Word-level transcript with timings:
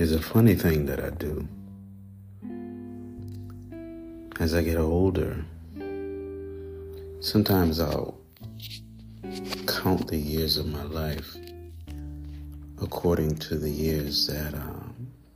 There's 0.00 0.12
a 0.12 0.22
funny 0.22 0.54
thing 0.54 0.86
that 0.86 0.98
I 0.98 1.10
do. 1.10 1.46
As 4.40 4.54
I 4.54 4.62
get 4.62 4.78
older, 4.78 5.44
sometimes 7.20 7.80
I'll 7.80 8.18
count 9.66 10.08
the 10.08 10.16
years 10.16 10.56
of 10.56 10.64
my 10.68 10.84
life 10.84 11.36
according 12.80 13.36
to 13.40 13.58
the 13.58 13.68
years 13.68 14.28
that 14.28 14.54
um, 14.54 14.94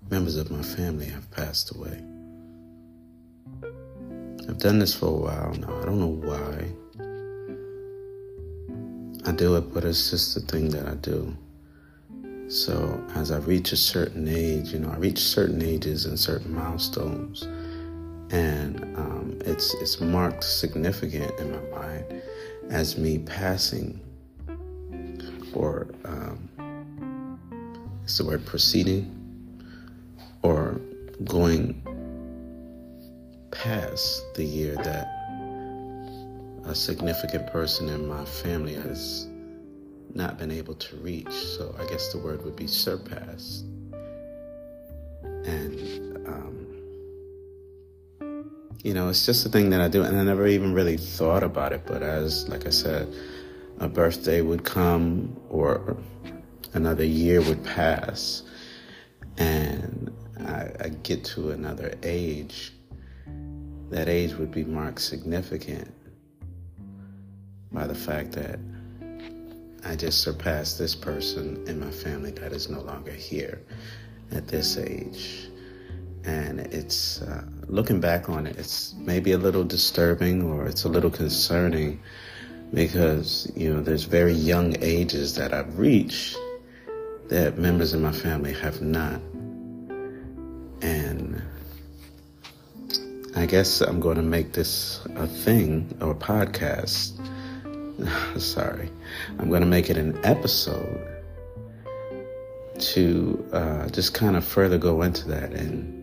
members 0.08 0.36
of 0.36 0.50
my 0.50 0.62
family 0.62 1.08
have 1.08 1.30
passed 1.30 1.76
away. 1.76 2.02
I've 4.48 4.60
done 4.60 4.78
this 4.78 4.94
for 4.94 5.08
a 5.08 5.10
while 5.10 5.52
now. 5.58 5.78
I 5.82 5.84
don't 5.84 6.00
know 6.00 6.16
why. 6.30 6.72
I 9.26 9.32
do 9.32 9.56
it, 9.56 9.74
but 9.74 9.84
it's 9.84 10.08
just 10.08 10.38
a 10.38 10.40
thing 10.40 10.70
that 10.70 10.88
I 10.88 10.94
do. 10.94 11.36
So 12.48 13.02
as 13.14 13.30
I 13.30 13.38
reach 13.38 13.72
a 13.72 13.76
certain 13.76 14.28
age, 14.28 14.72
you 14.72 14.78
know, 14.78 14.90
I 14.90 14.96
reach 14.96 15.18
certain 15.18 15.62
ages 15.62 16.04
and 16.04 16.18
certain 16.18 16.54
milestones, 16.54 17.42
and 18.30 18.80
um, 18.96 19.38
it's 19.44 19.74
it's 19.74 20.00
marked 20.00 20.44
significant 20.44 21.38
in 21.40 21.52
my 21.52 21.78
mind 21.78 22.22
as 22.70 22.98
me 22.98 23.18
passing, 23.18 24.00
or 25.54 25.88
um, 26.04 27.38
it's 28.02 28.18
the 28.18 28.24
word 28.24 28.44
proceeding, 28.44 29.10
or 30.42 30.80
going 31.24 31.80
past 33.50 34.22
the 34.34 34.44
year 34.44 34.74
that 34.76 35.06
a 36.66 36.74
significant 36.74 37.46
person 37.46 37.88
in 37.88 38.06
my 38.06 38.24
family 38.24 38.74
has 38.74 39.28
not 40.14 40.38
been 40.38 40.50
able 40.50 40.74
to 40.74 40.96
reach. 40.96 41.30
So 41.30 41.74
I 41.78 41.86
guess 41.86 42.12
the 42.12 42.18
word 42.18 42.44
would 42.44 42.56
be 42.56 42.66
surpassed. 42.66 43.64
And, 45.22 46.26
um, 46.26 46.66
you 48.82 48.94
know, 48.94 49.08
it's 49.08 49.26
just 49.26 49.44
a 49.44 49.48
thing 49.48 49.70
that 49.70 49.80
I 49.80 49.88
do. 49.88 50.02
And 50.02 50.16
I 50.16 50.24
never 50.24 50.46
even 50.46 50.72
really 50.72 50.96
thought 50.96 51.42
about 51.42 51.72
it. 51.72 51.82
But 51.86 52.02
as, 52.02 52.48
like 52.48 52.66
I 52.66 52.70
said, 52.70 53.12
a 53.80 53.88
birthday 53.88 54.40
would 54.40 54.64
come 54.64 55.36
or 55.50 55.96
another 56.72 57.04
year 57.04 57.40
would 57.42 57.64
pass 57.64 58.42
and 59.36 60.12
I, 60.40 60.70
I 60.80 60.88
get 61.02 61.24
to 61.26 61.50
another 61.50 61.94
age, 62.02 62.72
that 63.90 64.08
age 64.08 64.34
would 64.34 64.50
be 64.50 64.64
marked 64.64 65.00
significant 65.00 65.92
by 67.72 67.86
the 67.86 67.94
fact 67.94 68.32
that 68.32 68.58
I 69.86 69.96
just 69.96 70.20
surpassed 70.20 70.78
this 70.78 70.94
person 70.94 71.62
in 71.66 71.78
my 71.78 71.90
family 71.90 72.30
that 72.32 72.52
is 72.52 72.70
no 72.70 72.80
longer 72.80 73.12
here 73.12 73.60
at 74.32 74.48
this 74.48 74.78
age. 74.78 75.48
And 76.24 76.60
it's 76.60 77.20
uh, 77.20 77.44
looking 77.66 78.00
back 78.00 78.30
on 78.30 78.46
it, 78.46 78.56
it's 78.56 78.94
maybe 78.98 79.32
a 79.32 79.38
little 79.38 79.64
disturbing 79.64 80.42
or 80.42 80.66
it's 80.66 80.84
a 80.84 80.88
little 80.88 81.10
concerning 81.10 82.00
because, 82.72 83.50
you 83.54 83.72
know, 83.72 83.82
there's 83.82 84.04
very 84.04 84.32
young 84.32 84.74
ages 84.82 85.34
that 85.36 85.52
I've 85.52 85.78
reached 85.78 86.36
that 87.28 87.58
members 87.58 87.92
of 87.92 88.00
my 88.00 88.12
family 88.12 88.54
have 88.54 88.80
not. 88.80 89.20
And 90.80 91.42
I 93.36 93.46
guess 93.46 93.82
I'm 93.82 94.00
going 94.00 94.16
to 94.16 94.22
make 94.22 94.52
this 94.52 95.00
a 95.16 95.26
thing 95.26 95.94
or 96.00 96.12
a 96.12 96.14
podcast 96.14 97.20
sorry, 98.36 98.90
I'm 99.38 99.48
going 99.48 99.60
to 99.60 99.66
make 99.66 99.90
it 99.90 99.96
an 99.96 100.18
episode 100.24 101.10
to 102.78 103.48
uh, 103.52 103.88
just 103.88 104.14
kind 104.14 104.36
of 104.36 104.44
further 104.44 104.78
go 104.78 105.02
into 105.02 105.28
that 105.28 105.52
and 105.52 106.00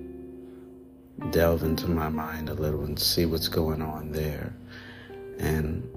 delve 1.32 1.64
into 1.64 1.88
my 1.88 2.10
mind 2.10 2.50
a 2.50 2.54
little 2.54 2.84
and 2.84 2.98
see 2.98 3.26
what's 3.26 3.48
going 3.48 3.82
on 3.82 4.12
there. 4.12 4.54
And 5.40 5.88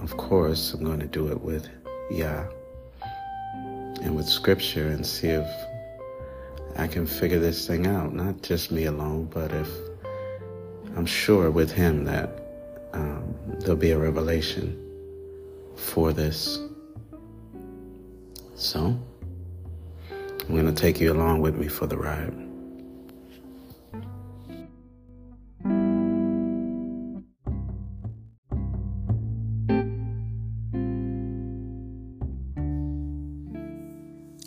of 0.00 0.16
course, 0.16 0.74
I'm 0.74 0.84
going 0.84 1.00
to 1.00 1.06
do 1.06 1.28
it 1.28 1.40
with 1.40 1.68
Yah 2.10 2.46
and 4.02 4.16
with 4.16 4.26
scripture 4.26 4.88
and 4.88 5.06
see 5.06 5.28
if 5.28 5.48
I 6.76 6.88
can 6.88 7.06
figure 7.06 7.38
this 7.38 7.66
thing 7.66 7.86
out. 7.86 8.12
Not 8.12 8.42
just 8.42 8.72
me 8.72 8.84
alone, 8.84 9.30
but 9.32 9.52
if 9.52 9.68
I'm 10.96 11.06
sure 11.06 11.50
with 11.50 11.70
Him 11.70 12.04
that 12.04 12.40
um, 12.92 13.34
there'll 13.60 13.76
be 13.76 13.92
a 13.92 13.98
revelation 13.98 14.83
for 15.76 16.12
this. 16.12 16.58
So, 18.54 18.98
I'm 20.10 20.48
going 20.48 20.66
to 20.66 20.72
take 20.72 21.00
you 21.00 21.12
along 21.12 21.40
with 21.40 21.56
me 21.56 21.68
for 21.68 21.86
the 21.86 21.96
ride. 21.96 22.32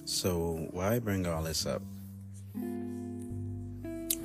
So, 0.05 0.67
why 0.71 0.99
bring 0.99 1.27
all 1.27 1.43
this 1.43 1.65
up? 1.65 1.81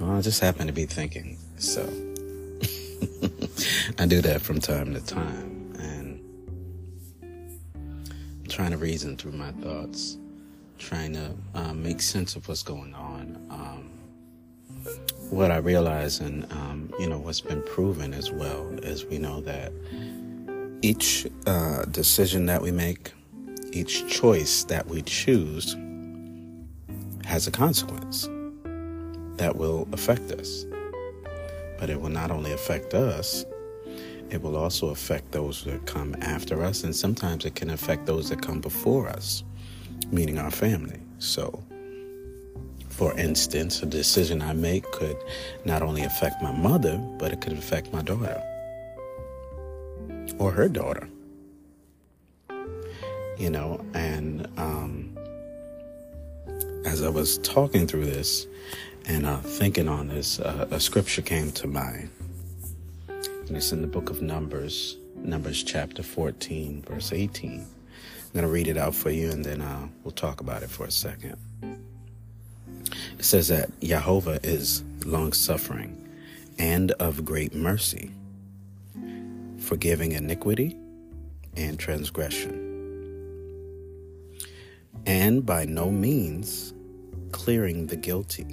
Well, 0.01 0.17
I 0.17 0.21
just 0.21 0.41
happen 0.41 0.67
to 0.67 0.73
be 0.73 0.87
thinking, 0.87 1.39
so 1.59 1.83
I 3.99 4.07
do 4.07 4.21
that 4.23 4.41
from 4.41 4.61
time 4.61 4.95
to 4.95 5.05
time 5.05 5.52
trying 8.53 8.71
to 8.71 8.77
reason 8.77 9.17
through 9.17 9.33
my 9.33 9.51
thoughts, 9.53 10.19
trying 10.79 11.15
to 11.15 11.35
um, 11.55 11.83
make 11.83 12.03
sense 12.03 12.37
of 12.37 12.47
what's 12.47 12.63
going 12.63 12.93
on. 12.95 13.39
Um, 13.51 13.91
what 15.31 15.51
I 15.51 15.57
realize, 15.57 16.21
and 16.21 16.45
um, 16.53 16.93
you 17.01 17.09
know, 17.09 17.19
what's 17.19 17.41
been 17.41 17.63
proven 17.63 18.13
as 18.13 18.31
well, 18.31 18.69
is 18.83 19.07
we 19.07 19.17
know 19.17 19.41
that 19.41 19.73
each 20.83 21.27
uh, 21.47 21.87
decision 21.87 22.45
that 22.47 22.61
we 22.61 22.71
make, 22.71 23.13
each 23.73 24.07
choice 24.13 24.65
that 24.65 24.87
we 24.87 25.01
choose, 25.01 25.75
has 27.25 27.47
a 27.47 27.51
consequence 27.51 28.29
that 29.39 29.57
will 29.57 29.89
affect 29.93 30.31
us. 30.33 30.67
But 31.79 31.89
it 31.89 31.99
will 32.01 32.11
not 32.11 32.31
only 32.31 32.53
affect 32.53 32.93
us, 32.93 33.47
it 34.33 34.41
will 34.41 34.57
also 34.57 34.89
affect 34.89 35.31
those 35.33 35.63
that 35.65 35.85
come 35.85 36.17
after 36.23 36.65
us, 36.65 36.85
and 36.85 36.97
sometimes 36.97 37.45
it 37.45 37.55
can 37.55 37.69
affect 37.69 38.07
those 38.07 38.31
that 38.31 38.41
come 38.41 38.61
before 38.61 39.07
us, 39.09 39.45
meaning 40.11 40.39
our 40.39 40.51
family. 40.51 40.99
So, 41.19 41.63
for 42.89 43.17
instance, 43.19 43.83
a 43.83 43.87
decision 43.87 44.41
I 44.41 44.55
make 44.55 44.91
could 44.91 45.19
not 45.67 45.83
only 45.83 46.03
affect 46.05 46.43
my 46.43 46.51
mother, 46.51 46.97
but 47.19 47.31
it 47.31 47.43
could 47.43 47.53
affect 47.53 47.93
my 47.93 48.01
daughter 48.01 48.43
or 50.39 50.51
her 50.51 50.69
daughter. 50.69 51.09
You 53.39 53.51
know, 53.51 53.85
and 53.93 54.49
um, 54.57 55.19
as 56.87 57.03
I 57.03 57.11
was 57.11 57.37
talking 57.39 57.87
through 57.87 58.07
this 58.07 58.47
and 59.05 59.27
uh, 59.27 59.39
thinking 59.39 59.89
on 59.89 60.09
this, 60.09 60.41
uh, 60.41 60.69
a 60.71 60.81
scripture 60.81 61.23
came 61.23 61.53
to 61.53 61.67
mind 61.67 62.09
it's 63.57 63.73
in 63.73 63.83
the 63.83 63.89
book 63.89 64.09
of 64.09 64.23
Numbers, 64.23 64.97
Numbers 65.17 65.63
chapter 65.63 66.03
14, 66.03 66.83
verse 66.89 67.13
18. 67.13 67.61
I'm 67.61 67.67
going 68.33 68.45
to 68.45 68.49
read 68.49 68.69
it 68.69 68.77
out 68.77 68.95
for 68.95 69.11
you 69.11 69.31
and 69.31 69.45
then 69.45 69.61
uh, 69.61 69.89
we'll 70.03 70.13
talk 70.13 70.41
about 70.41 70.63
it 70.63 70.71
for 70.71 70.87
a 70.87 70.91
second. 70.91 71.37
It 73.19 73.25
says 73.25 73.49
that 73.49 73.69
Jehovah 73.81 74.41
is 74.43 74.83
long 75.05 75.33
suffering 75.33 76.09
and 76.59 76.93
of 76.93 77.25
great 77.25 77.55
mercy, 77.55 78.11
forgiving 79.59 80.13
iniquity 80.13 80.77
and 81.57 81.79
transgression, 81.79 82.59
and 85.05 85.45
by 85.45 85.65
no 85.65 85.91
means 85.91 86.73
clearing 87.33 87.87
the 87.87 87.97
guilty 87.97 88.47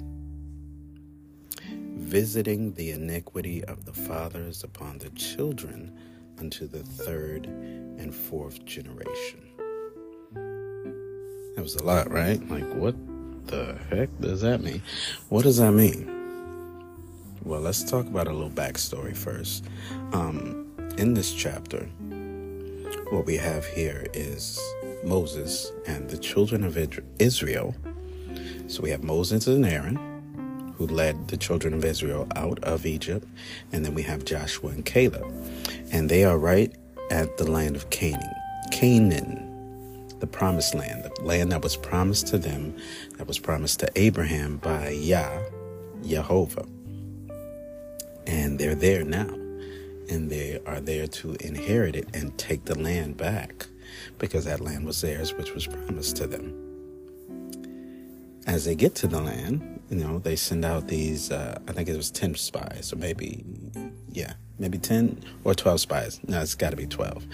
visiting 2.10 2.72
the 2.74 2.90
iniquity 2.90 3.64
of 3.66 3.84
the 3.84 3.92
fathers 3.92 4.64
upon 4.64 4.98
the 4.98 5.10
children 5.10 5.96
unto 6.40 6.66
the 6.66 6.82
third 6.82 7.46
and 7.46 8.12
fourth 8.12 8.64
generation. 8.64 9.40
That 11.54 11.62
was 11.62 11.76
a 11.76 11.84
lot, 11.84 12.10
right? 12.10 12.44
Like, 12.50 12.68
what 12.74 12.96
the 13.46 13.78
heck 13.88 14.08
does 14.18 14.40
that 14.40 14.60
mean? 14.60 14.82
What 15.28 15.44
does 15.44 15.58
that 15.58 15.70
mean? 15.70 16.10
Well, 17.44 17.60
let's 17.60 17.88
talk 17.88 18.06
about 18.08 18.26
a 18.26 18.32
little 18.32 18.50
backstory 18.50 19.16
first. 19.16 19.66
Um, 20.12 20.68
in 20.98 21.14
this 21.14 21.32
chapter, 21.32 21.84
what 23.10 23.24
we 23.24 23.36
have 23.36 23.64
here 23.66 24.08
is 24.14 24.60
Moses 25.04 25.70
and 25.86 26.10
the 26.10 26.18
children 26.18 26.64
of 26.64 26.76
Israel. 27.20 27.72
So 28.66 28.82
we 28.82 28.90
have 28.90 29.04
Moses 29.04 29.46
and 29.46 29.64
Aaron 29.64 30.09
who 30.80 30.86
led 30.86 31.28
the 31.28 31.36
children 31.36 31.74
of 31.74 31.84
Israel 31.84 32.26
out 32.36 32.58
of 32.64 32.86
Egypt. 32.86 33.26
And 33.70 33.84
then 33.84 33.92
we 33.92 34.00
have 34.04 34.24
Joshua 34.24 34.70
and 34.70 34.82
Caleb. 34.82 35.30
And 35.92 36.08
they 36.08 36.24
are 36.24 36.38
right 36.38 36.74
at 37.10 37.36
the 37.36 37.50
land 37.50 37.76
of 37.76 37.90
Canaan. 37.90 38.34
Canaan. 38.72 39.46
the 40.20 40.26
promised 40.26 40.74
land, 40.74 41.04
the 41.04 41.22
land 41.22 41.52
that 41.52 41.62
was 41.62 41.76
promised 41.76 42.28
to 42.28 42.38
them, 42.38 42.74
that 43.18 43.26
was 43.26 43.38
promised 43.38 43.80
to 43.80 43.90
Abraham 43.94 44.56
by 44.56 44.88
Yah, 44.90 45.40
Jehovah. 46.02 46.66
And 48.26 48.58
they're 48.58 48.74
there 48.74 49.04
now. 49.04 49.28
And 50.08 50.30
they 50.30 50.60
are 50.64 50.80
there 50.80 51.06
to 51.08 51.36
inherit 51.40 51.94
it 51.94 52.08
and 52.14 52.36
take 52.38 52.64
the 52.64 52.78
land 52.78 53.18
back 53.18 53.66
because 54.18 54.46
that 54.46 54.60
land 54.60 54.86
was 54.86 55.02
theirs, 55.02 55.34
which 55.34 55.54
was 55.54 55.66
promised 55.66 56.16
to 56.16 56.26
them. 56.26 56.70
As 58.46 58.64
they 58.64 58.74
get 58.74 58.94
to 58.96 59.06
the 59.06 59.20
land, 59.20 59.79
you 59.90 59.96
know, 59.96 60.20
they 60.20 60.36
send 60.36 60.64
out 60.64 60.86
these, 60.86 61.32
uh, 61.32 61.58
I 61.66 61.72
think 61.72 61.88
it 61.88 61.96
was 61.96 62.10
10 62.12 62.36
spies, 62.36 62.92
or 62.92 62.96
maybe, 62.96 63.44
yeah, 64.12 64.34
maybe 64.58 64.78
10 64.78 65.22
or 65.42 65.52
12 65.52 65.80
spies. 65.80 66.20
No, 66.28 66.40
it's 66.40 66.54
got 66.54 66.70
to 66.70 66.76
be 66.76 66.86
12. 66.86 67.24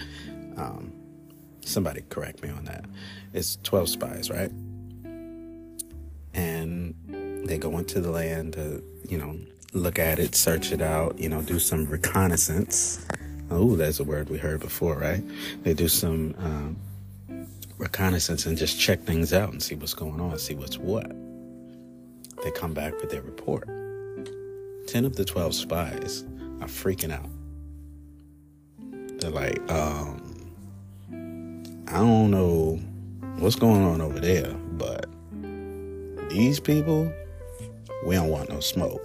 Um, 0.57 0.91
somebody 1.61 2.03
correct 2.09 2.41
me 2.41 2.49
on 2.49 2.65
that. 2.65 2.85
It's 3.31 3.57
12 3.63 3.89
spies, 3.89 4.31
right? 4.31 4.51
And 6.33 6.95
they 7.47 7.59
go 7.59 7.77
into 7.77 8.01
the 8.01 8.09
land 8.09 8.53
to, 8.53 8.83
you 9.07 9.19
know, 9.19 9.37
look 9.73 9.99
at 9.99 10.17
it, 10.17 10.33
search 10.33 10.71
it 10.71 10.81
out, 10.81 11.19
you 11.19 11.29
know, 11.29 11.43
do 11.43 11.59
some 11.59 11.85
reconnaissance. 11.85 13.05
Oh, 13.51 13.75
that's 13.75 13.99
a 13.99 14.03
word 14.03 14.29
we 14.29 14.39
heard 14.39 14.61
before, 14.61 14.95
right? 14.97 15.23
They 15.63 15.75
do 15.75 15.87
some 15.87 16.33
um, 16.39 17.47
reconnaissance 17.77 18.47
and 18.47 18.57
just 18.57 18.79
check 18.79 19.03
things 19.03 19.31
out 19.31 19.51
and 19.51 19.61
see 19.61 19.75
what's 19.75 19.93
going 19.93 20.19
on, 20.19 20.39
see 20.39 20.55
what's 20.55 20.79
what. 20.79 21.11
They 22.43 22.51
come 22.51 22.73
back 22.73 22.99
with 23.01 23.09
their 23.09 23.21
report. 23.21 23.67
10 24.87 25.05
of 25.05 25.15
the 25.15 25.25
12 25.25 25.53
spies 25.53 26.23
are 26.61 26.67
freaking 26.67 27.11
out. 27.11 27.29
They're 29.19 29.31
like, 29.31 29.59
um, 29.71 30.53
I 31.87 31.97
don't 31.97 32.31
know 32.31 32.79
what's 33.39 33.55
going 33.55 33.83
on 33.83 34.01
over 34.01 34.19
there, 34.19 34.53
but 34.53 35.07
these 36.29 36.59
people, 36.59 37.11
we 38.05 38.15
don't 38.15 38.29
want 38.29 38.49
no 38.49 38.59
smoke. 38.59 39.01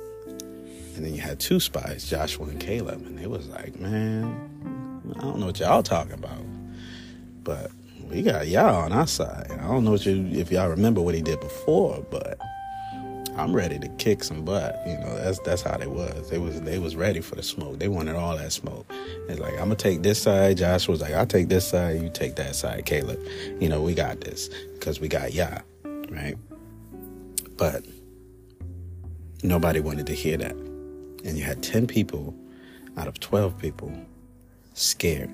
And 0.94 1.06
then 1.06 1.14
you 1.14 1.20
had 1.20 1.40
two 1.40 1.58
spies, 1.58 2.08
Joshua 2.08 2.46
and 2.46 2.61
Caleb, 2.61 3.06
and 3.06 3.19
they 3.19 3.26
was 3.26 3.49
like, 3.49 3.79
man, 3.81 4.50
I 5.17 5.20
don't 5.20 5.38
know 5.38 5.46
what 5.46 5.58
y'all 5.58 5.82
talking 5.82 6.12
about, 6.12 6.44
but 7.43 7.70
we 8.11 8.23
got 8.23 8.46
y'all 8.46 8.76
on 8.76 8.93
our 8.93 9.06
side. 9.06 9.50
I 9.50 9.67
don't 9.69 9.84
know 9.84 9.94
you, 9.94 10.29
if 10.38 10.52
y'all 10.52 10.69
remember 10.69 11.00
what 11.00 11.14
he 11.14 11.23
did 11.23 11.40
before, 11.40 12.05
but 12.11 12.38
I'm 13.37 13.55
ready 13.55 13.79
to 13.79 13.88
kick 13.88 14.23
some 14.23 14.44
butt. 14.44 14.82
You 14.87 14.99
know, 14.99 15.17
that's 15.17 15.38
that's 15.40 15.62
how 15.62 15.79
they 15.79 15.87
was. 15.87 16.29
They 16.29 16.38
was 16.38 16.61
they 16.62 16.79
was 16.79 16.96
ready 16.96 17.20
for 17.20 17.34
the 17.34 17.43
smoke. 17.43 17.79
They 17.79 17.88
wanted 17.88 18.14
all 18.14 18.37
that 18.37 18.52
smoke. 18.52 18.87
It's 19.29 19.40
like 19.40 19.55
I'm 19.55 19.69
gonna 19.69 19.76
take 19.76 20.02
this 20.02 20.20
side. 20.20 20.58
Josh 20.58 20.87
was 20.87 21.00
like, 21.00 21.14
I'll 21.14 21.26
take 21.26 21.49
this 21.49 21.67
side. 21.67 22.02
You 22.02 22.11
take 22.11 22.37
that 22.37 22.55
side, 22.55 22.84
Caleb. 22.84 23.20
You 23.58 23.69
know, 23.69 23.82
we 23.82 23.94
got 23.94 24.20
this 24.20 24.49
because 24.75 25.00
we 25.00 25.08
got 25.08 25.32
Yah, 25.32 25.61
right? 26.11 26.37
But 27.56 27.84
nobody 29.43 29.81
wanted 29.81 30.06
to 30.08 30.14
hear 30.14 30.37
that, 30.37 30.52
and 30.52 31.38
you 31.38 31.44
had 31.44 31.62
ten 31.62 31.87
people 31.87 32.34
out 32.99 33.08
of 33.08 33.19
twelve 33.19 33.58
people 33.58 33.93
scared, 34.75 35.31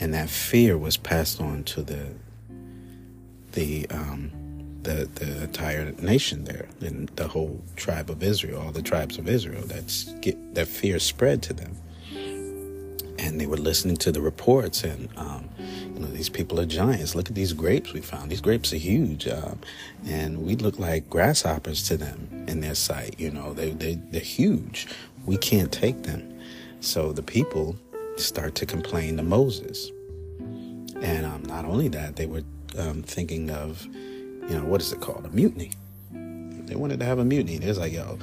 and 0.00 0.12
that 0.12 0.28
fear 0.28 0.76
was 0.76 0.96
passed 0.96 1.40
on 1.40 1.62
to 1.64 1.82
the 1.82 2.08
the 3.52 3.86
um, 3.90 4.32
the, 4.84 5.08
the 5.14 5.44
entire 5.44 5.92
nation 5.92 6.44
there 6.44 6.68
and 6.80 7.08
the 7.16 7.28
whole 7.28 7.60
tribe 7.76 8.10
of 8.10 8.22
Israel, 8.22 8.62
all 8.62 8.72
the 8.72 8.82
tribes 8.82 9.18
of 9.18 9.28
Israel. 9.28 9.62
That's 9.66 10.04
get, 10.20 10.54
that 10.54 10.68
fear 10.68 10.98
spread 10.98 11.42
to 11.44 11.52
them, 11.52 11.76
and 13.18 13.40
they 13.40 13.46
were 13.46 13.56
listening 13.56 13.96
to 13.98 14.12
the 14.12 14.20
reports. 14.20 14.84
And 14.84 15.08
um, 15.16 15.48
you 15.58 16.00
know, 16.00 16.06
these 16.08 16.28
people 16.28 16.60
are 16.60 16.66
giants. 16.66 17.14
Look 17.14 17.28
at 17.28 17.34
these 17.34 17.52
grapes 17.52 17.92
we 17.92 18.00
found. 18.00 18.30
These 18.30 18.40
grapes 18.40 18.72
are 18.72 18.76
huge, 18.76 19.26
um, 19.26 19.58
and 20.06 20.44
we 20.44 20.56
look 20.56 20.78
like 20.78 21.10
grasshoppers 21.10 21.86
to 21.88 21.96
them 21.96 22.44
in 22.46 22.60
their 22.60 22.74
sight. 22.74 23.18
You 23.18 23.30
know, 23.30 23.52
they 23.52 23.70
they 23.70 23.94
they're 24.10 24.20
huge. 24.20 24.86
We 25.26 25.36
can't 25.36 25.72
take 25.72 26.02
them. 26.02 26.30
So 26.80 27.12
the 27.12 27.22
people 27.22 27.76
start 28.16 28.54
to 28.56 28.66
complain 28.66 29.16
to 29.16 29.22
Moses. 29.22 29.90
And 31.00 31.26
um, 31.26 31.42
not 31.44 31.64
only 31.64 31.88
that, 31.88 32.16
they 32.16 32.26
were 32.26 32.42
um, 32.78 33.02
thinking 33.02 33.50
of 33.50 33.86
you 34.48 34.58
know, 34.58 34.64
what 34.64 34.80
is 34.80 34.92
it 34.92 35.00
called? 35.00 35.24
A 35.24 35.30
mutiny. 35.30 35.72
They 36.66 36.76
wanted 36.76 36.98
to 37.00 37.06
have 37.06 37.18
a 37.18 37.24
mutiny. 37.24 37.58
They 37.58 37.68
was 37.68 37.78
like, 37.78 37.92
yo, 37.92 38.18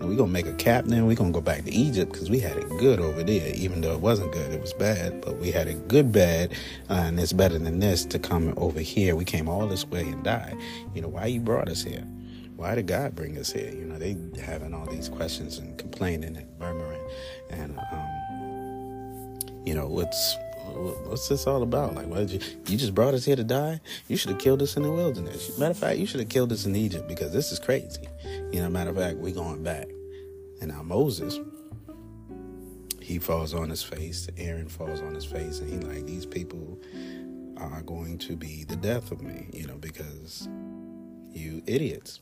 we 0.00 0.16
gonna 0.16 0.30
make 0.30 0.46
a 0.46 0.52
cap 0.52 0.84
captain. 0.84 1.06
We 1.06 1.14
gonna 1.14 1.30
go 1.30 1.40
back 1.40 1.64
to 1.64 1.72
Egypt 1.72 2.12
because 2.12 2.30
we 2.30 2.40
had 2.40 2.56
it 2.56 2.68
good 2.78 3.00
over 3.00 3.22
there. 3.22 3.54
Even 3.54 3.80
though 3.80 3.94
it 3.94 4.00
wasn't 4.00 4.32
good, 4.32 4.52
it 4.52 4.60
was 4.60 4.72
bad. 4.72 5.20
But 5.20 5.38
we 5.38 5.50
had 5.50 5.68
it 5.68 5.88
good, 5.88 6.12
bad, 6.12 6.52
uh, 6.90 6.94
and 6.94 7.18
it's 7.18 7.32
better 7.32 7.58
than 7.58 7.78
this 7.78 8.04
to 8.06 8.18
come 8.18 8.54
over 8.56 8.80
here. 8.80 9.16
We 9.16 9.24
came 9.24 9.48
all 9.48 9.66
this 9.66 9.86
way 9.86 10.02
and 10.02 10.22
die. 10.22 10.54
You 10.94 11.02
know 11.02 11.08
why 11.08 11.26
you 11.26 11.40
brought 11.40 11.68
us 11.68 11.82
here? 11.82 12.04
Why 12.56 12.74
did 12.74 12.86
God 12.86 13.14
bring 13.14 13.38
us 13.38 13.52
here? 13.52 13.70
You 13.70 13.84
know 13.84 13.98
they 13.98 14.16
having 14.40 14.74
all 14.74 14.86
these 14.86 15.08
questions 15.08 15.58
and 15.58 15.76
complaining 15.78 16.36
and 16.36 16.58
murmuring, 16.58 17.02
and 17.50 17.78
um, 17.92 19.38
you 19.64 19.74
know 19.74 19.86
what's 19.86 20.36
what's 20.64 21.28
this 21.28 21.46
all 21.46 21.62
about? 21.62 21.94
Like, 21.94 22.10
did 22.12 22.30
you, 22.30 22.40
you 22.66 22.76
just 22.76 22.94
brought 22.94 23.14
us 23.14 23.24
here 23.24 23.36
to 23.36 23.44
die? 23.44 23.80
You 24.08 24.16
should 24.16 24.30
have 24.30 24.40
killed 24.40 24.62
us 24.62 24.76
in 24.76 24.82
the 24.82 24.90
wilderness. 24.90 25.58
Matter 25.58 25.72
of 25.72 25.78
fact, 25.78 25.98
you 25.98 26.06
should 26.06 26.20
have 26.20 26.28
killed 26.28 26.52
us 26.52 26.66
in 26.66 26.74
Egypt 26.76 27.08
because 27.08 27.32
this 27.32 27.52
is 27.52 27.58
crazy. 27.58 28.08
You 28.52 28.62
know, 28.62 28.68
matter 28.68 28.90
of 28.90 28.96
fact, 28.96 29.18
we're 29.18 29.34
going 29.34 29.62
back. 29.62 29.88
And 30.60 30.70
now 30.70 30.82
Moses, 30.82 31.38
he 33.00 33.18
falls 33.18 33.54
on 33.54 33.70
his 33.70 33.82
face. 33.82 34.28
Aaron 34.36 34.68
falls 34.68 35.00
on 35.00 35.14
his 35.14 35.24
face, 35.24 35.60
and 35.60 35.70
he 35.70 35.78
like, 35.78 36.06
these 36.06 36.26
people 36.26 36.78
are 37.58 37.82
going 37.82 38.18
to 38.18 38.36
be 38.36 38.64
the 38.64 38.76
death 38.76 39.10
of 39.10 39.22
me, 39.22 39.48
you 39.52 39.66
know, 39.66 39.76
because 39.76 40.48
you 41.30 41.62
idiots, 41.66 42.20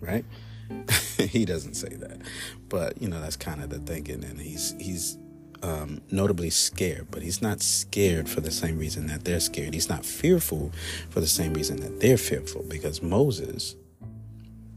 right? 0.00 0.24
he 1.18 1.44
doesn't 1.44 1.74
say 1.74 1.94
that, 1.96 2.20
but 2.68 3.00
you 3.00 3.08
know 3.08 3.20
that's 3.20 3.36
kind 3.36 3.62
of 3.62 3.70
the 3.70 3.78
thinking, 3.80 4.24
and 4.24 4.40
he's 4.40 4.74
he's 4.80 5.18
um, 5.64 6.02
notably 6.10 6.50
scared, 6.50 7.06
but 7.10 7.22
he's 7.22 7.40
not 7.40 7.62
scared 7.62 8.28
for 8.28 8.42
the 8.42 8.50
same 8.50 8.78
reason 8.78 9.06
that 9.06 9.24
they're 9.24 9.40
scared. 9.40 9.72
He's 9.72 9.88
not 9.88 10.04
fearful 10.04 10.72
for 11.08 11.20
the 11.20 11.26
same 11.26 11.54
reason 11.54 11.78
that 11.80 12.00
they're 12.00 12.18
fearful 12.18 12.64
because 12.68 13.00
Moses 13.00 13.74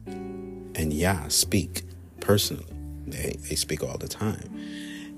and 0.05 0.93
Yah 0.93 1.27
speak 1.27 1.83
personally. 2.21 2.65
They, 3.05 3.35
they 3.49 3.55
speak 3.55 3.83
all 3.83 3.97
the 3.97 4.07
time. 4.07 4.49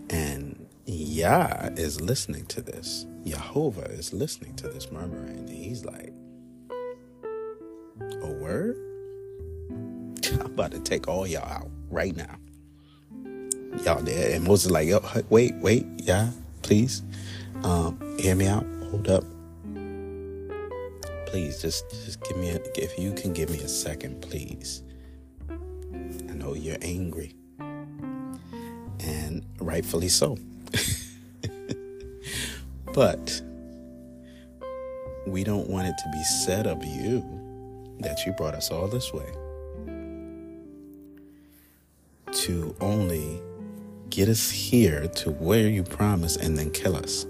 And 0.10 0.68
Yah 0.86 1.69
is 1.75 2.01
listening 2.01 2.48
to 2.48 2.62
this. 2.63 3.06
Jehovah 3.24 3.92
is 3.92 4.12
listening 4.12 4.56
to 4.56 4.69
this 4.69 4.92
murmuring. 4.92 5.38
And 5.38 5.50
he's 5.50 5.86
like, 5.86 6.13
A 8.24 8.27
word? 8.27 8.75
I'm 10.32 10.48
about 10.48 10.72
to 10.72 10.79
take 10.79 11.08
all 11.08 11.27
y'all 11.27 11.48
out 11.48 11.70
right 11.91 12.15
now 12.15 12.38
y'all 13.84 14.02
there. 14.02 14.36
And 14.36 14.44
Moses 14.44 14.72
like, 14.72 14.88
yo, 14.88 15.02
wait, 15.30 15.56
wait, 15.56 15.86
yeah, 15.98 16.32
please, 16.62 17.02
um, 17.64 18.00
hear 18.18 18.36
me 18.36 18.48
out. 18.48 18.66
Hold 18.90 19.08
up, 19.08 19.24
please. 21.26 21.62
Just, 21.62 21.90
just 21.90 22.24
give 22.24 22.38
me 22.38 22.50
a. 22.50 22.60
If 22.76 22.98
you 22.98 23.14
can 23.14 23.34
give 23.34 23.50
me 23.50 23.60
a 23.60 23.68
second, 23.68 24.22
please. 24.22 24.84
I 25.50 26.34
know 26.34 26.54
you're 26.54 26.78
angry, 26.82 27.36
and 27.60 29.44
rightfully 29.60 30.10
so. 30.10 30.38
but 32.94 33.42
we 35.28 35.44
don't 35.44 35.70
want 35.70 35.88
it 35.88 35.96
to 35.98 36.10
be 36.12 36.24
said 36.24 36.66
of 36.66 36.84
you 36.84 37.24
that 38.00 38.26
you 38.26 38.32
brought 38.34 38.56
us 38.56 38.72
all 38.72 38.88
this 38.88 39.14
way 39.14 39.32
to 42.32 42.76
only 42.80 43.42
get 44.10 44.30
us 44.30 44.50
here 44.50 45.08
to 45.08 45.32
where 45.32 45.68
you 45.68 45.84
promise 45.84 46.36
and 46.36 46.58
then 46.58 46.72
kill 46.72 46.96
us. 46.96 47.25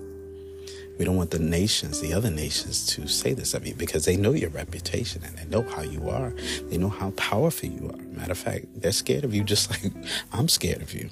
We 0.97 1.05
don't 1.05 1.15
want 1.15 1.31
the 1.31 1.39
nations, 1.39 2.01
the 2.01 2.13
other 2.13 2.29
nations, 2.29 2.85
to 2.87 3.07
say 3.07 3.33
this 3.33 3.53
of 3.53 3.65
you 3.65 3.73
because 3.73 4.03
they 4.03 4.17
know 4.17 4.33
your 4.33 4.49
reputation 4.49 5.23
and 5.23 5.37
they 5.37 5.45
know 5.45 5.61
how 5.69 5.81
you 5.81 6.09
are. 6.09 6.31
They 6.63 6.77
know 6.77 6.89
how 6.89 7.11
powerful 7.11 7.69
you 7.69 7.89
are. 7.89 7.97
Matter 8.17 8.33
of 8.33 8.37
fact, 8.37 8.65
they're 8.75 8.91
scared 8.91 9.23
of 9.23 9.33
you 9.33 9.43
just 9.43 9.71
like 9.83 9.93
I'm 10.33 10.49
scared 10.49 10.81
of 10.81 10.93
you. 10.93 11.09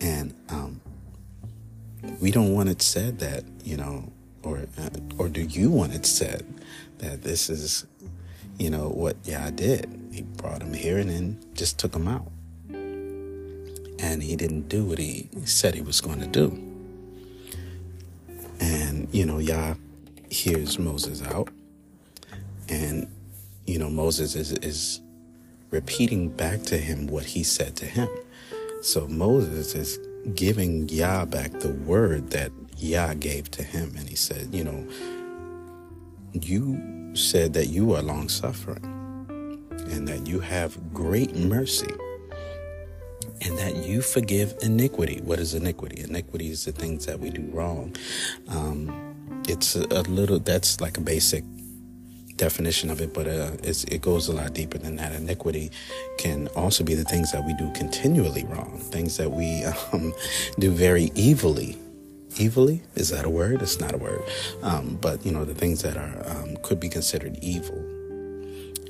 And 0.00 0.34
um, 0.50 0.80
we 2.20 2.30
don't 2.30 2.52
want 2.52 2.68
it 2.68 2.82
said 2.82 3.18
that, 3.20 3.44
you 3.64 3.76
know, 3.76 4.12
or 4.42 4.66
uh, 4.78 4.90
or 5.16 5.28
do 5.28 5.42
you 5.42 5.70
want 5.70 5.94
it 5.94 6.04
said 6.04 6.44
that 6.98 7.22
this 7.22 7.48
is, 7.48 7.86
you 8.58 8.68
know, 8.68 8.88
what 8.88 9.16
Yah 9.24 9.50
did? 9.50 9.88
He 10.12 10.22
brought 10.22 10.60
him 10.60 10.74
here 10.74 10.98
and 10.98 11.08
then 11.08 11.40
just 11.54 11.78
took 11.78 11.94
him 11.94 12.08
out 12.08 12.31
and 14.02 14.20
he 14.22 14.34
didn't 14.34 14.68
do 14.68 14.84
what 14.84 14.98
he 14.98 15.28
said 15.44 15.74
he 15.74 15.80
was 15.80 16.00
going 16.00 16.18
to 16.18 16.26
do. 16.26 16.48
And, 18.60 19.08
you 19.12 19.24
know, 19.24 19.38
Yah 19.38 19.74
hears 20.28 20.78
Moses 20.78 21.22
out, 21.22 21.48
and, 22.68 23.08
you 23.64 23.78
know, 23.78 23.88
Moses 23.88 24.34
is, 24.34 24.52
is 24.52 25.00
repeating 25.70 26.28
back 26.28 26.62
to 26.64 26.76
him 26.76 27.06
what 27.06 27.24
he 27.24 27.44
said 27.44 27.76
to 27.76 27.86
him. 27.86 28.08
So 28.82 29.06
Moses 29.06 29.74
is 29.74 29.98
giving 30.34 30.88
Yah 30.88 31.24
back 31.24 31.52
the 31.60 31.72
word 31.72 32.30
that 32.30 32.50
Yah 32.76 33.14
gave 33.14 33.50
to 33.52 33.62
him. 33.62 33.94
And 33.96 34.08
he 34.08 34.16
said, 34.16 34.52
you 34.52 34.64
know, 34.64 34.86
you 36.32 37.14
said 37.14 37.52
that 37.54 37.66
you 37.66 37.94
are 37.94 38.02
long 38.02 38.28
suffering 38.28 38.84
and 39.90 40.08
that 40.08 40.26
you 40.26 40.40
have 40.40 40.92
great 40.92 41.34
mercy 41.36 41.92
and 43.44 43.58
that 43.58 43.76
you 43.76 44.02
forgive 44.02 44.54
iniquity. 44.62 45.20
What 45.22 45.38
is 45.38 45.54
iniquity? 45.54 46.02
Iniquity 46.02 46.50
is 46.50 46.64
the 46.64 46.72
things 46.72 47.06
that 47.06 47.18
we 47.18 47.30
do 47.30 47.42
wrong. 47.52 47.96
Um, 48.48 49.42
it's 49.48 49.74
a, 49.74 50.02
little, 50.02 50.38
that's 50.38 50.80
like 50.80 50.96
a 50.96 51.00
basic 51.00 51.44
definition 52.36 52.90
of 52.90 53.00
it, 53.00 53.12
but 53.12 53.26
uh, 53.26 53.50
it 53.62 54.00
goes 54.00 54.28
a 54.28 54.32
lot 54.32 54.54
deeper 54.54 54.78
than 54.78 54.96
that. 54.96 55.12
Iniquity 55.12 55.70
can 56.18 56.48
also 56.48 56.84
be 56.84 56.94
the 56.94 57.04
things 57.04 57.32
that 57.32 57.44
we 57.44 57.54
do 57.54 57.70
continually 57.72 58.44
wrong, 58.44 58.78
things 58.78 59.16
that 59.16 59.30
we 59.30 59.64
um, 59.92 60.12
do 60.58 60.70
very 60.70 61.10
evilly. 61.16 61.78
Evilly 62.40 62.82
is 62.94 63.10
that 63.10 63.24
a 63.24 63.30
word? 63.30 63.60
It's 63.60 63.78
not 63.78 63.94
a 63.94 63.98
word, 63.98 64.22
um, 64.62 64.96
but 65.02 65.24
you 65.26 65.32
know 65.32 65.44
the 65.44 65.54
things 65.54 65.82
that 65.82 65.98
are 65.98 66.22
um, 66.30 66.56
could 66.62 66.80
be 66.80 66.88
considered 66.88 67.36
evil. 67.42 67.76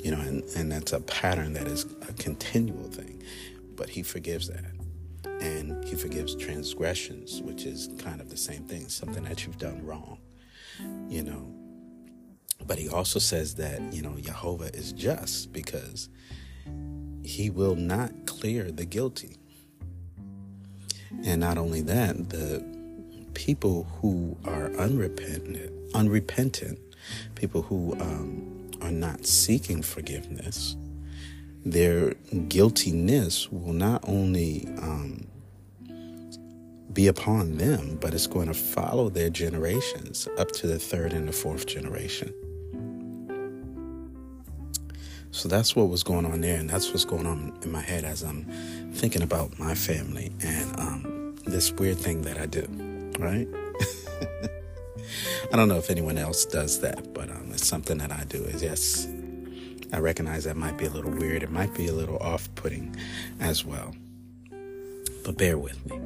You 0.00 0.12
know, 0.12 0.21
and, 0.21 0.44
and 0.56 0.71
that's 0.71 0.92
a 0.92 1.00
pattern 1.00 1.52
that 1.54 1.66
is 1.66 1.85
a 2.09 2.12
continual 2.14 2.88
thing 2.88 3.21
but 3.76 3.88
he 3.88 4.02
forgives 4.02 4.49
that. 4.49 4.73
And 5.41 5.85
he 5.85 5.97
forgives 5.97 6.35
transgressions, 6.37 7.43
which 7.43 7.64
is 7.64 7.88
kind 7.99 8.21
of 8.21 8.29
the 8.29 8.37
same 8.37 8.64
thing, 8.64 8.88
something 8.88 9.25
that 9.25 9.45
you've 9.45 9.59
done 9.59 9.85
wrong, 9.85 10.19
you 11.09 11.23
know. 11.23 11.52
But 12.64 12.79
he 12.79 12.88
also 12.88 13.19
says 13.19 13.57
that, 13.57 13.81
you 13.93 14.02
know, 14.02 14.17
Jehovah 14.21 14.75
is 14.75 14.93
just 14.93 15.52
because 15.52 16.09
he 17.25 17.50
will 17.50 17.75
not 17.75 18.26
clear 18.26 18.71
the 18.71 18.85
guilty. 18.85 19.37
And 21.25 21.41
not 21.41 21.59
only 21.59 21.83
that, 21.83 22.31
the 22.31 22.64
people 23.35 23.85
who 24.00 24.37
are 24.45 24.71
unrepentant, 24.76 25.73
unrepentant, 25.95 26.79
people 27.35 27.62
who 27.62 27.95
um, 28.00 28.71
are 28.81 28.93
not 28.93 29.26
seeking 29.26 29.83
forgiveness, 29.83 30.76
their 31.64 32.14
guiltiness 32.49 33.50
will 33.50 33.73
not 33.73 34.02
only 34.09 34.66
um, 34.78 35.26
be 36.92 37.07
upon 37.07 37.57
them, 37.57 37.99
but 38.00 38.14
it's 38.14 38.26
going 38.26 38.49
to 38.49 38.54
follow 38.54 39.09
their 39.09 39.31
generations 39.31 40.28
up 40.38 40.50
to 40.52 40.66
the 40.66 40.78
third 40.78 41.12
and 41.12 41.28
the 41.28 41.33
fourth 41.33 41.66
generation. 41.66 42.33
So 45.31 45.49
that's 45.49 45.75
what 45.75 45.88
was 45.88 46.02
going 46.02 46.26
on 46.26 46.42
there, 46.42 46.59
and 46.59 46.69
that's 46.69 46.90
what's 46.90 47.07
going 47.07 47.26
on 47.26 47.59
in 47.62 47.73
my 47.73 47.81
head 47.81 48.04
as 48.04 48.23
I'm 48.23 48.45
thinking 48.92 49.23
about 49.23 49.59
my 49.59 49.75
family 49.75 50.31
and 50.42 50.78
um, 50.78 51.37
this 51.47 51.73
weird 51.73 51.97
thing 51.97 52.23
that 52.23 52.38
I 52.38 52.47
do, 52.47 52.66
right? 53.19 53.49
I 55.52 55.57
don't 55.57 55.69
know 55.69 55.78
if 55.78 55.90
anyone 55.90 56.19
else 56.19 56.45
does 56.45 56.81
that, 56.81 57.14
but 57.14 57.31
um, 57.31 57.49
it's 57.50 57.66
something 57.66 57.99
that 57.99 58.12
I 58.12 58.25
do. 58.25 58.45
Is 58.45 58.62
yes, 58.62 59.09
I 59.93 59.99
recognize 59.99 60.45
that 60.45 60.57
might 60.57 60.79
be 60.79 60.87
a 60.87 60.91
little 60.91 61.11
weird. 61.11 61.43
It 61.43 61.51
might 61.51 61.75
be 61.75 61.87
a 61.87 61.93
little 61.93 62.17
off 62.19 62.49
putting 62.55 62.97
as 63.41 63.65
well. 63.65 63.95
But 65.25 65.37
bear 65.37 65.59
with 65.59 65.85
me. 65.91 66.01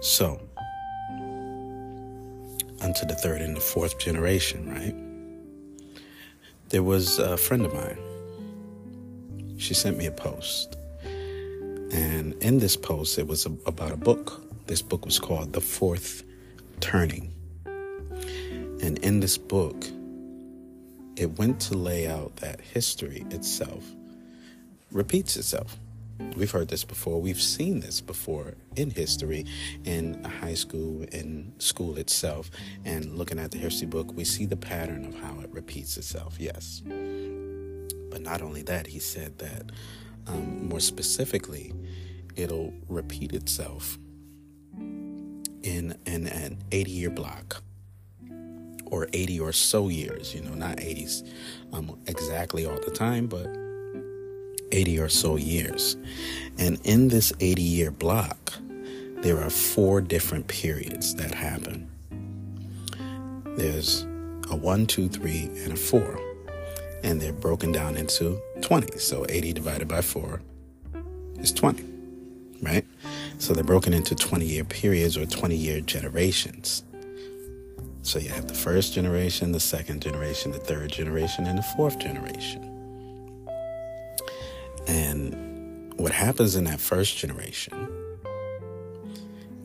So, 0.00 0.40
unto 2.80 3.04
the 3.06 3.14
third 3.14 3.42
and 3.42 3.54
the 3.54 3.60
fourth 3.60 3.98
generation, 3.98 4.70
right? 4.70 4.94
There 6.70 6.82
was 6.82 7.18
a 7.18 7.36
friend 7.36 7.66
of 7.66 7.74
mine. 7.74 7.98
She 9.58 9.74
sent 9.74 9.98
me 9.98 10.06
a 10.06 10.12
post. 10.12 10.76
And 11.92 12.34
in 12.42 12.58
this 12.58 12.76
post, 12.76 13.18
it 13.18 13.26
was 13.26 13.44
a, 13.46 13.50
about 13.66 13.92
a 13.92 13.96
book. 13.96 14.42
This 14.66 14.82
book 14.82 15.04
was 15.04 15.18
called 15.18 15.52
The 15.52 15.60
Fourth 15.60 16.22
Turning. 16.80 17.32
And 17.64 18.98
in 18.98 19.20
this 19.20 19.36
book, 19.36 19.86
it 21.18 21.38
went 21.38 21.60
to 21.60 21.74
lay 21.76 22.06
out 22.06 22.36
that 22.36 22.60
history 22.60 23.26
itself 23.30 23.84
repeats 24.92 25.36
itself. 25.36 25.76
We've 26.36 26.50
heard 26.50 26.68
this 26.68 26.84
before. 26.84 27.20
We've 27.20 27.40
seen 27.40 27.80
this 27.80 28.00
before 28.00 28.54
in 28.76 28.90
history, 28.90 29.46
in 29.84 30.24
high 30.24 30.54
school, 30.54 31.02
in 31.12 31.52
school 31.58 31.96
itself. 31.96 32.50
And 32.84 33.16
looking 33.16 33.38
at 33.38 33.52
the 33.52 33.58
history 33.58 33.86
book, 33.86 34.12
we 34.16 34.24
see 34.24 34.44
the 34.46 34.56
pattern 34.56 35.04
of 35.04 35.14
how 35.20 35.40
it 35.40 35.50
repeats 35.52 35.96
itself, 35.96 36.36
yes. 36.38 36.82
But 36.84 38.22
not 38.22 38.42
only 38.42 38.62
that, 38.62 38.86
he 38.86 38.98
said 38.98 39.38
that 39.38 39.70
um, 40.26 40.68
more 40.68 40.80
specifically, 40.80 41.72
it'll 42.36 42.72
repeat 42.88 43.32
itself 43.32 43.98
in, 44.76 45.96
in 46.06 46.26
an 46.26 46.58
80 46.72 46.90
year 46.90 47.10
block 47.10 47.62
or 48.90 49.08
80 49.12 49.40
or 49.40 49.52
so 49.52 49.88
years, 49.88 50.34
you 50.34 50.42
know, 50.42 50.54
not 50.54 50.76
80s 50.76 51.28
um, 51.72 51.98
exactly 52.06 52.66
all 52.66 52.78
the 52.80 52.90
time, 52.90 53.26
but 53.26 53.46
80 54.72 54.98
or 55.00 55.08
so 55.08 55.36
years. 55.36 55.96
And 56.58 56.78
in 56.84 57.08
this 57.08 57.32
80 57.40 57.62
year 57.62 57.90
block, 57.90 58.52
there 59.22 59.40
are 59.42 59.50
four 59.50 60.00
different 60.00 60.46
periods 60.48 61.14
that 61.16 61.34
happen. 61.34 61.88
There's 63.56 64.02
a 64.50 64.56
one, 64.56 64.86
two, 64.86 65.08
three, 65.08 65.50
and 65.64 65.72
a 65.72 65.76
four. 65.76 66.20
And 67.02 67.20
they're 67.20 67.32
broken 67.32 67.72
down 67.72 67.96
into 67.96 68.40
20. 68.60 68.98
So 68.98 69.24
80 69.28 69.52
divided 69.52 69.88
by 69.88 70.02
four 70.02 70.42
is 71.38 71.52
20, 71.52 71.84
right? 72.62 72.84
So 73.38 73.54
they're 73.54 73.64
broken 73.64 73.92
into 73.92 74.14
20 74.14 74.44
year 74.44 74.64
periods 74.64 75.16
or 75.16 75.26
20 75.26 75.54
year 75.54 75.80
generations. 75.80 76.82
So 78.08 78.18
you 78.18 78.30
have 78.30 78.48
the 78.48 78.54
first 78.54 78.94
generation, 78.94 79.52
the 79.52 79.60
second 79.60 80.00
generation, 80.00 80.50
the 80.50 80.58
third 80.58 80.90
generation, 80.90 81.44
and 81.44 81.58
the 81.58 81.62
fourth 81.62 81.98
generation. 81.98 82.62
And 84.86 85.92
what 85.98 86.10
happens 86.10 86.56
in 86.56 86.64
that 86.64 86.80
first 86.80 87.18
generation 87.18 87.86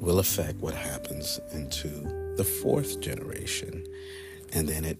will 0.01 0.19
affect 0.19 0.57
what 0.59 0.73
happens 0.73 1.39
into 1.53 1.87
the 2.35 2.43
fourth 2.43 2.99
generation. 2.99 3.85
And 4.51 4.67
then 4.67 4.83
it 4.83 4.97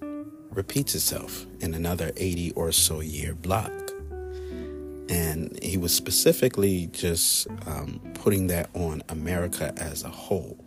repeats 0.52 0.96
itself 0.96 1.46
in 1.60 1.74
another 1.74 2.14
80 2.16 2.52
or 2.52 2.72
so 2.72 3.02
year 3.02 3.34
block. 3.34 3.74
And 5.10 5.60
he 5.62 5.76
was 5.76 5.94
specifically 5.94 6.88
just 6.94 7.50
um, 7.66 8.00
putting 8.14 8.48
that 8.48 8.70
on 8.74 9.04
America 9.10 9.74
as 9.76 10.06
a 10.06 10.10
whole 10.10 10.64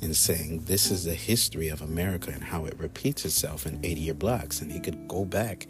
and 0.00 0.16
saying 0.16 0.64
this 0.64 0.90
is 0.90 1.04
the 1.04 1.14
history 1.14 1.68
of 1.68 1.82
America 1.82 2.30
and 2.32 2.42
how 2.42 2.64
it 2.66 2.78
repeats 2.78 3.24
itself 3.24 3.66
in 3.66 3.80
80 3.84 4.00
year 4.00 4.14
blocks. 4.14 4.60
And 4.60 4.70
he 4.70 4.80
could 4.80 5.08
go 5.08 5.24
back 5.24 5.66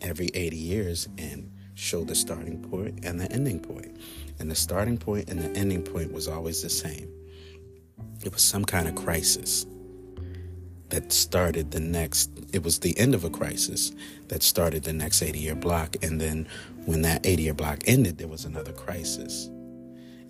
every 0.00 0.28
80 0.34 0.56
years 0.56 1.08
and 1.18 1.50
show 1.74 2.04
the 2.04 2.14
starting 2.14 2.62
point 2.62 3.04
and 3.04 3.18
the 3.18 3.30
ending 3.32 3.60
point. 3.60 3.96
And 4.38 4.50
the 4.50 4.54
starting 4.54 4.98
point 4.98 5.30
and 5.30 5.40
the 5.40 5.58
ending 5.58 5.82
point 5.82 6.12
was 6.12 6.28
always 6.28 6.62
the 6.62 6.70
same. 6.70 7.08
It 8.24 8.32
was 8.32 8.44
some 8.44 8.64
kind 8.64 8.86
of 8.86 8.94
crisis 8.94 9.66
that 10.90 11.12
started 11.12 11.70
the 11.70 11.80
next, 11.80 12.30
it 12.52 12.62
was 12.62 12.80
the 12.80 12.98
end 12.98 13.14
of 13.14 13.24
a 13.24 13.30
crisis 13.30 13.92
that 14.28 14.42
started 14.42 14.82
the 14.82 14.92
next 14.92 15.22
80 15.22 15.38
year 15.38 15.54
block. 15.54 15.96
And 16.02 16.20
then 16.20 16.46
when 16.84 17.02
that 17.02 17.24
80 17.24 17.42
year 17.42 17.54
block 17.54 17.78
ended, 17.86 18.18
there 18.18 18.28
was 18.28 18.44
another 18.44 18.72
crisis. 18.72 19.48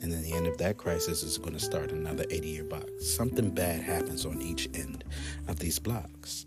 And 0.03 0.11
then 0.11 0.23
the 0.23 0.33
end 0.33 0.47
of 0.47 0.57
that 0.59 0.79
crisis 0.79 1.23
is 1.23 1.37
going 1.37 1.53
to 1.53 1.61
start 1.61 1.93
another 1.93 2.25
80 2.31 2.49
year 2.49 2.65
block. 2.65 2.89
Something 3.01 3.51
bad 3.51 3.83
happens 3.83 4.25
on 4.25 4.41
each 4.41 4.69
end 4.75 5.05
of 5.47 5.59
these 5.59 5.79
blocks. 5.79 6.47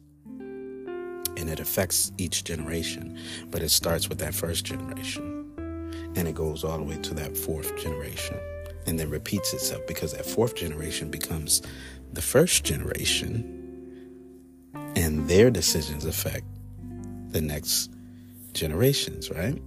And 1.36 1.50
it 1.50 1.60
affects 1.60 2.12
each 2.18 2.44
generation, 2.44 3.20
but 3.52 3.62
it 3.62 3.70
starts 3.70 4.10
with 4.10 4.20
that 4.20 4.34
first 4.34 4.66
generation. 4.66 5.52
And 6.16 6.28
it 6.28 6.36
goes 6.36 6.64
all 6.64 6.78
the 6.78 6.84
way 6.84 6.98
to 6.98 7.14
that 7.16 7.38
fourth 7.38 7.76
generation. 7.78 8.38
And 8.86 9.00
then 9.00 9.10
repeats 9.10 9.54
itself 9.54 9.86
because 9.88 10.14
that 10.14 10.26
fourth 10.26 10.56
generation 10.56 11.10
becomes 11.10 11.62
the 12.12 12.22
first 12.22 12.64
generation. 12.64 13.60
And 14.96 15.28
their 15.28 15.50
decisions 15.50 16.06
affect 16.06 16.46
the 17.30 17.42
next 17.42 17.92
generations, 18.54 19.30
right? 19.32 19.62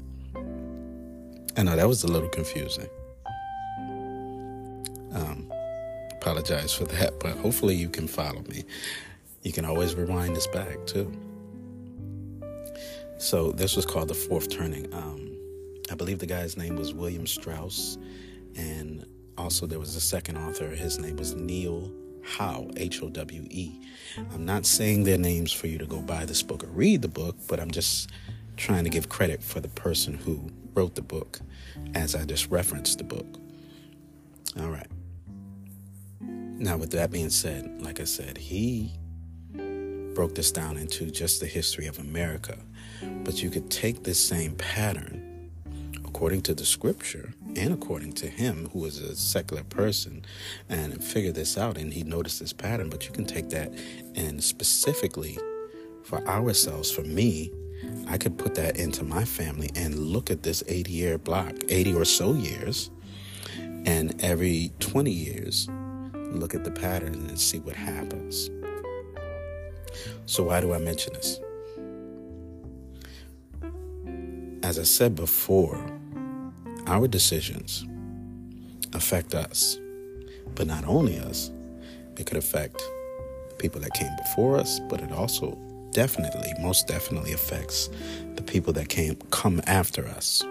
I 1.57 1.63
know 1.63 1.75
that 1.75 1.89
was 1.89 2.05
a 2.05 2.09
little 2.09 2.29
confusing. 2.29 2.89
Apologize 6.27 6.75
for 6.75 6.83
that, 6.87 7.21
but 7.21 7.37
hopefully 7.37 7.77
you 7.77 7.89
can 7.89 8.09
follow 8.09 8.43
me. 8.49 8.65
You 9.43 9.53
can 9.53 9.65
always 9.65 9.95
rewind 9.95 10.35
this 10.35 10.49
back 10.49 10.85
too. 10.85 11.13
So 13.19 13.53
this 13.53 13.77
was 13.77 13.87
called 13.87 14.09
the 14.09 14.15
fourth 14.15 14.51
turning. 14.51 14.93
Um, 14.93 15.37
I 15.89 15.95
believe 15.95 16.19
the 16.19 16.27
guy's 16.27 16.57
name 16.57 16.75
was 16.75 16.93
William 16.93 17.29
Strauss, 17.29 17.97
and 18.57 19.07
also 19.39 19.67
there 19.67 19.79
was 19.79 19.95
a 19.95 20.01
second 20.01 20.37
author. 20.37 20.67
His 20.67 20.99
name 20.99 21.15
was 21.15 21.37
Neil 21.37 21.93
Howe, 22.25 22.69
H 22.77 23.05
O 23.05 23.09
W 23.09 23.47
E. 23.49 23.81
I'm 24.35 24.45
not 24.45 24.67
saying 24.67 25.05
their 25.05 25.19
names 25.19 25.53
for 25.53 25.69
you 25.69 25.79
to 25.79 25.87
go 25.87 26.03
buy 26.03 26.25
this 26.25 26.43
book 26.43 26.65
or 26.65 26.69
read 26.69 27.03
the 27.03 27.09
book, 27.09 27.37
but 27.47 27.61
I'm 27.61 27.71
just 27.71 28.11
trying 28.57 28.83
to 28.83 28.91
give 28.91 29.09
credit 29.09 29.45
for 29.45 29.61
the 29.61 29.69
person 29.69 30.15
who 30.15 30.51
wrote 30.75 30.97
the 30.97 31.03
book 31.03 31.39
as 31.95 32.17
I 32.17 32.25
just 32.25 32.51
referenced 32.51 32.99
the 32.99 33.05
book. 33.05 33.39
All 34.59 34.71
right. 34.71 34.89
Now, 36.59 36.79
with 36.79 36.91
that 36.93 37.11
being 37.11 37.31
said, 37.31 37.83
like 37.83 38.01
I 38.01 38.05
said, 38.05 38.39
he 38.39 38.95
broke 40.15 40.35
this 40.35 40.51
down 40.51 40.79
into 40.79 41.11
just 41.11 41.41
the 41.41 41.47
history 41.47 41.87
of 41.87 41.99
America. 41.99 42.57
But 43.23 43.43
you 43.43 43.51
could 43.51 43.71
take 43.71 44.03
this 44.03 44.19
same 44.19 44.55
pattern, 44.55 45.51
according 46.07 46.41
to 46.43 46.55
the 46.55 46.65
scripture 46.65 47.35
and 47.55 47.75
according 47.75 48.15
to 48.15 48.27
him, 48.27 48.71
who 48.73 48.79
was 48.79 48.99
a 48.99 49.15
secular 49.15 49.65
person, 49.65 50.25
and 50.71 51.05
figure 51.05 51.33
this 51.33 51.59
out. 51.59 51.77
And 51.77 51.93
he 51.93 52.03
noticed 52.03 52.41
this 52.41 52.55
pattern. 52.55 52.89
But 52.89 53.07
you 53.07 53.13
can 53.13 53.27
take 53.27 53.51
that 53.51 53.71
and 54.15 54.43
specifically 54.43 55.39
for 56.05 56.27
ourselves, 56.27 56.91
for 56.91 57.03
me, 57.03 57.51
I 58.09 58.17
could 58.17 58.39
put 58.39 58.55
that 58.55 58.79
into 58.79 59.05
my 59.05 59.27
family 59.27 59.71
and 59.77 59.99
look 59.99 60.31
at 60.31 60.43
this 60.43 60.65
80 60.67 60.91
year 60.91 61.19
block, 61.19 61.53
80 61.69 61.95
or 61.95 62.07
so 62.07 62.33
years, 62.33 62.91
and 63.85 64.19
every 64.23 64.73
20 64.81 65.11
years, 65.11 65.69
look 66.33 66.55
at 66.55 66.65
the 66.65 66.71
pattern 66.71 67.15
and 67.15 67.39
see 67.39 67.59
what 67.59 67.77
happens. 67.77 68.51
So, 70.27 70.45
why 70.45 70.61
do 70.61 70.73
I 70.73 70.79
mention 70.79 71.13
this? 71.15 71.41
As 74.63 74.79
I 74.79 74.83
said 74.83 75.15
before, 75.15 75.79
our 76.87 77.07
decisions 77.07 77.87
affect 78.93 79.35
us, 79.35 79.79
but 80.55 80.67
not 80.67 80.85
only 80.87 81.19
us, 81.19 81.51
it 82.17 82.27
could 82.27 82.39
affect 82.39 82.83
people 83.59 83.81
that 83.81 83.93
came 83.95 84.15
before 84.17 84.59
us, 84.59 84.81
but 84.89 85.01
it 85.01 85.13
also 85.13 85.59
definitely, 85.93 86.53
most 86.61 86.87
definitely 86.87 87.33
affects 87.33 87.89
the 88.35 88.43
people 88.43 88.73
that 88.73 88.89
came 88.89 89.17
come 89.31 89.61
after 89.67 90.07
us. 90.07 90.43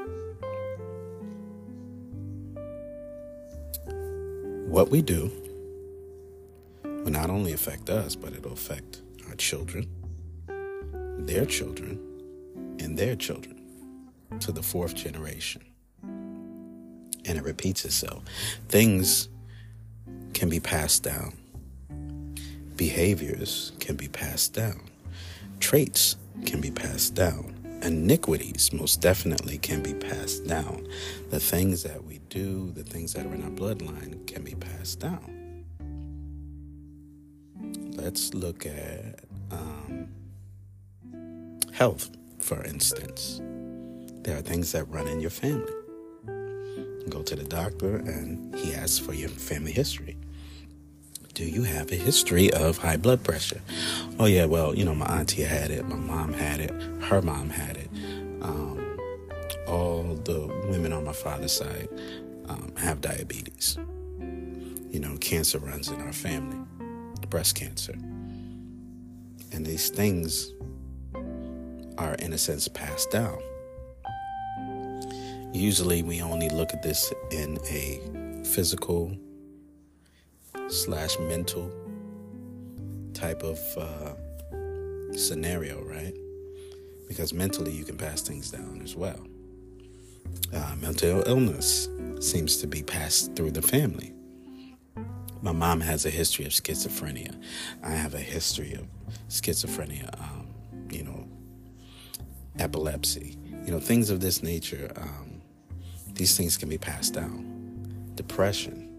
What 4.67 4.89
we 4.89 5.01
do 5.01 5.31
will 7.05 7.11
not 7.11 7.29
only 7.29 7.53
affect 7.53 7.89
us, 7.91 8.15
but 8.15 8.33
it'll 8.33 8.51
affect 8.51 9.03
our 9.29 9.35
children, 9.35 9.87
their 11.19 11.45
children, 11.45 11.99
and 12.79 12.97
their 12.97 13.15
children 13.15 13.61
to 14.39 14.51
the 14.51 14.63
fourth 14.63 14.95
generation. 14.95 15.61
And 16.03 17.37
it 17.37 17.43
repeats 17.43 17.85
itself. 17.85 18.23
Things 18.69 19.29
can 20.33 20.49
be 20.49 20.59
passed 20.59 21.03
down, 21.03 21.37
behaviors 22.75 23.71
can 23.79 23.95
be 23.95 24.07
passed 24.07 24.53
down, 24.53 24.89
traits 25.59 26.17
can 26.45 26.59
be 26.59 26.71
passed 26.71 27.13
down. 27.13 27.53
Iniquities 27.83 28.73
most 28.73 28.99
definitely 28.99 29.59
can 29.59 29.83
be 29.83 29.93
passed 29.93 30.47
down. 30.47 30.87
The 31.29 31.39
things 31.39 31.83
that 31.83 32.03
we 32.03 32.17
do, 32.29 32.71
the 32.71 32.83
things 32.83 33.13
that 33.13 33.27
are 33.27 33.33
in 33.35 33.43
our 33.43 33.51
bloodline 33.51 34.25
can 34.25 34.41
be 34.41 34.55
passed 34.55 34.99
down. 34.99 35.34
Let's 38.05 38.35
look 38.35 38.67
at 38.67 39.21
um, 39.49 40.07
health, 41.73 42.11
for 42.37 42.63
instance. 42.63 43.41
There 44.21 44.37
are 44.37 44.43
things 44.43 44.73
that 44.73 44.83
run 44.89 45.07
in 45.07 45.19
your 45.19 45.31
family. 45.31 45.73
You 46.27 47.07
go 47.09 47.23
to 47.23 47.35
the 47.35 47.45
doctor 47.45 47.95
and 47.95 48.53
he 48.59 48.75
asks 48.75 48.99
for 48.99 49.13
your 49.13 49.29
family 49.29 49.71
history. 49.71 50.17
Do 51.33 51.45
you 51.45 51.63
have 51.63 51.91
a 51.91 51.95
history 51.95 52.53
of 52.53 52.77
high 52.77 52.97
blood 52.97 53.23
pressure? 53.23 53.61
Oh, 54.19 54.25
yeah, 54.25 54.45
well, 54.45 54.75
you 54.75 54.85
know, 54.85 54.93
my 54.93 55.07
auntie 55.07 55.41
had 55.41 55.71
it, 55.71 55.87
my 55.87 55.95
mom 55.95 56.31
had 56.31 56.59
it, 56.59 56.69
her 57.05 57.23
mom 57.23 57.49
had 57.49 57.75
it. 57.75 57.89
Um, 58.43 58.99
all 59.67 60.03
the 60.23 60.45
women 60.69 60.93
on 60.93 61.05
my 61.05 61.11
father's 61.11 61.53
side 61.53 61.89
um, 62.49 62.71
have 62.77 63.01
diabetes. 63.01 63.79
You 64.19 64.99
know, 64.99 65.17
cancer 65.17 65.57
runs 65.57 65.89
in 65.89 65.99
our 66.01 66.13
family, 66.13 66.59
breast 67.25 67.55
cancer. 67.55 67.93
And 69.51 69.65
these 69.65 69.89
things 69.89 70.53
are, 71.97 72.15
in 72.15 72.33
a 72.33 72.37
sense, 72.37 72.67
passed 72.67 73.11
down. 73.11 73.39
Usually, 75.53 76.03
we 76.03 76.21
only 76.21 76.49
look 76.49 76.73
at 76.73 76.83
this 76.83 77.13
in 77.31 77.57
a 77.69 78.43
physical 78.43 79.15
slash 80.67 81.17
mental 81.19 81.71
type 83.13 83.43
of 83.43 83.59
uh, 83.77 85.13
scenario, 85.13 85.81
right? 85.83 86.13
Because 87.07 87.33
mentally, 87.33 87.71
you 87.71 87.85
can 87.85 87.97
pass 87.97 88.21
things 88.21 88.51
down 88.51 88.81
as 88.83 88.95
well. 88.95 89.19
Uh, 90.53 90.75
mental 90.81 91.23
illness 91.27 91.87
seems 92.19 92.57
to 92.57 92.67
be 92.67 92.83
passed 92.83 93.35
through 93.35 93.51
the 93.51 93.61
family. 93.61 94.14
My 95.45 95.51
mom 95.51 95.79
has 95.81 96.07
a 96.07 96.09
history 96.09 96.45
of 96.45 96.53
schizophrenia. 96.53 97.39
I 97.83 97.91
have 97.91 98.15
a 98.15 98.19
history 98.19 98.73
of 98.73 98.87
schizophrenia, 99.29 100.09
um, 100.19 100.47
you 100.89 101.03
know, 101.03 101.27
epilepsy, 102.57 103.37
you 103.63 103.71
know, 103.71 103.79
things 103.79 104.09
of 104.09 104.21
this 104.21 104.41
nature. 104.41 104.91
Um, 104.95 105.43
these 106.15 106.35
things 106.35 106.57
can 106.57 106.67
be 106.67 106.79
passed 106.79 107.13
down. 107.13 107.45
Depression. 108.15 108.89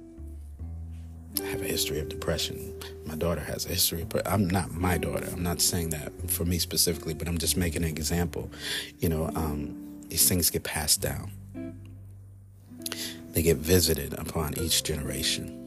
I 1.43 1.47
have 1.47 1.63
a 1.63 1.67
history 1.67 1.99
of 1.99 2.09
depression. 2.09 2.81
My 3.07 3.17
daughter 3.17 3.41
has 3.41 3.67
a 3.67 3.71
history, 3.71 4.07
but 4.09 4.25
I'm 4.25 4.47
not 4.47 4.71
my 4.71 4.99
daughter. 4.99 5.29
I'm 5.33 5.43
not 5.43 5.61
saying 5.61 5.91
that 5.91 6.13
for 6.31 6.45
me 6.45 6.61
specifically, 6.61 7.15
but 7.15 7.27
I'm 7.27 7.39
just 7.39 7.57
making 7.57 7.83
an 7.83 7.89
example. 7.89 8.53
You 9.01 9.09
know, 9.09 9.33
um, 9.35 10.01
these 10.11 10.29
things 10.29 10.49
get 10.51 10.63
passed 10.63 11.01
down. 11.01 11.33
They 13.33 13.43
get 13.43 13.57
visited 13.57 14.15
upon 14.15 14.57
each 14.61 14.85
generation. 14.85 15.66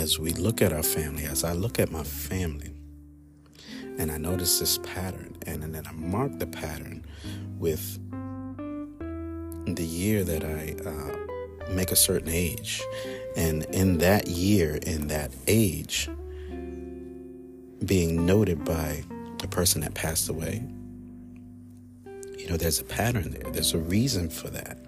As 0.00 0.18
we 0.18 0.32
look 0.32 0.62
at 0.62 0.72
our 0.72 0.82
family, 0.82 1.24
as 1.26 1.44
I 1.44 1.52
look 1.52 1.78
at 1.78 1.92
my 1.92 2.04
family, 2.04 2.72
and 3.98 4.10
I 4.10 4.16
notice 4.16 4.58
this 4.58 4.78
pattern, 4.78 5.36
and, 5.46 5.62
and 5.62 5.74
then 5.74 5.86
I 5.86 5.92
mark 5.92 6.38
the 6.38 6.46
pattern 6.46 7.04
with 7.58 7.98
the 9.66 9.84
year 9.84 10.24
that 10.24 10.42
I 10.42 10.74
uh, 10.88 11.74
make 11.74 11.92
a 11.92 11.96
certain 11.96 12.30
age. 12.30 12.80
And 13.36 13.64
in 13.74 13.98
that 13.98 14.26
year, 14.26 14.76
in 14.76 15.08
that 15.08 15.32
age, 15.46 16.08
being 17.84 18.24
noted 18.24 18.64
by 18.64 19.04
a 19.42 19.48
person 19.48 19.82
that 19.82 19.92
passed 19.92 20.30
away, 20.30 20.64
you 22.38 22.48
know, 22.48 22.56
there's 22.56 22.80
a 22.80 22.84
pattern 22.84 23.32
there. 23.32 23.52
There's 23.52 23.74
a 23.74 23.78
reason 23.78 24.30
for 24.30 24.48
that. 24.48 24.78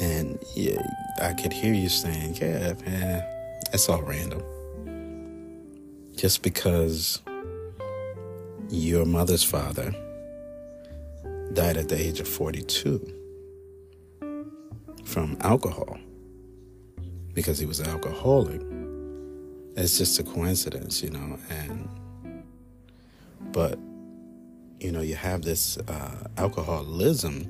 And 0.00 0.42
yeah, 0.56 0.82
I 1.20 1.32
could 1.32 1.52
hear 1.52 1.72
you 1.72 1.88
saying, 1.88 2.38
yeah, 2.40 2.72
man, 2.84 3.24
that's 3.72 3.88
all 3.88 4.02
random. 4.02 4.42
Just 6.14 6.42
because 6.42 7.22
your 8.68 9.06
mother's 9.06 9.42
father 9.42 9.94
died 11.54 11.78
at 11.78 11.88
the 11.88 11.98
age 11.98 12.20
of 12.20 12.28
42 12.28 13.00
from 15.04 15.38
alcohol 15.40 15.98
because 17.32 17.58
he 17.58 17.64
was 17.64 17.80
an 17.80 17.88
alcoholic. 17.88 18.60
It's 19.74 19.96
just 19.96 20.18
a 20.18 20.22
coincidence, 20.22 21.02
you 21.02 21.08
know, 21.08 21.38
and 21.48 21.88
but 23.52 23.78
you 24.80 24.92
know, 24.92 25.00
you 25.00 25.14
have 25.14 25.42
this 25.42 25.78
uh, 25.78 26.28
alcoholism 26.36 27.46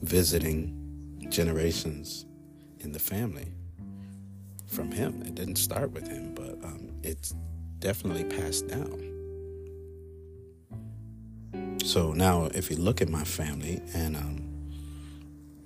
visiting 0.00 1.26
generations 1.28 2.24
in 2.80 2.92
the 2.92 2.98
family 2.98 3.52
from 4.72 4.90
him. 4.90 5.22
It 5.22 5.34
didn't 5.34 5.56
start 5.56 5.92
with 5.92 6.08
him, 6.08 6.34
but 6.34 6.58
um, 6.64 6.90
it's 7.02 7.34
definitely 7.78 8.24
passed 8.24 8.68
down. 8.68 9.08
So 11.84 12.12
now, 12.12 12.46
if 12.54 12.70
you 12.70 12.76
look 12.76 13.02
at 13.02 13.08
my 13.08 13.24
family, 13.24 13.82
and 13.94 14.16
um, 14.16 14.52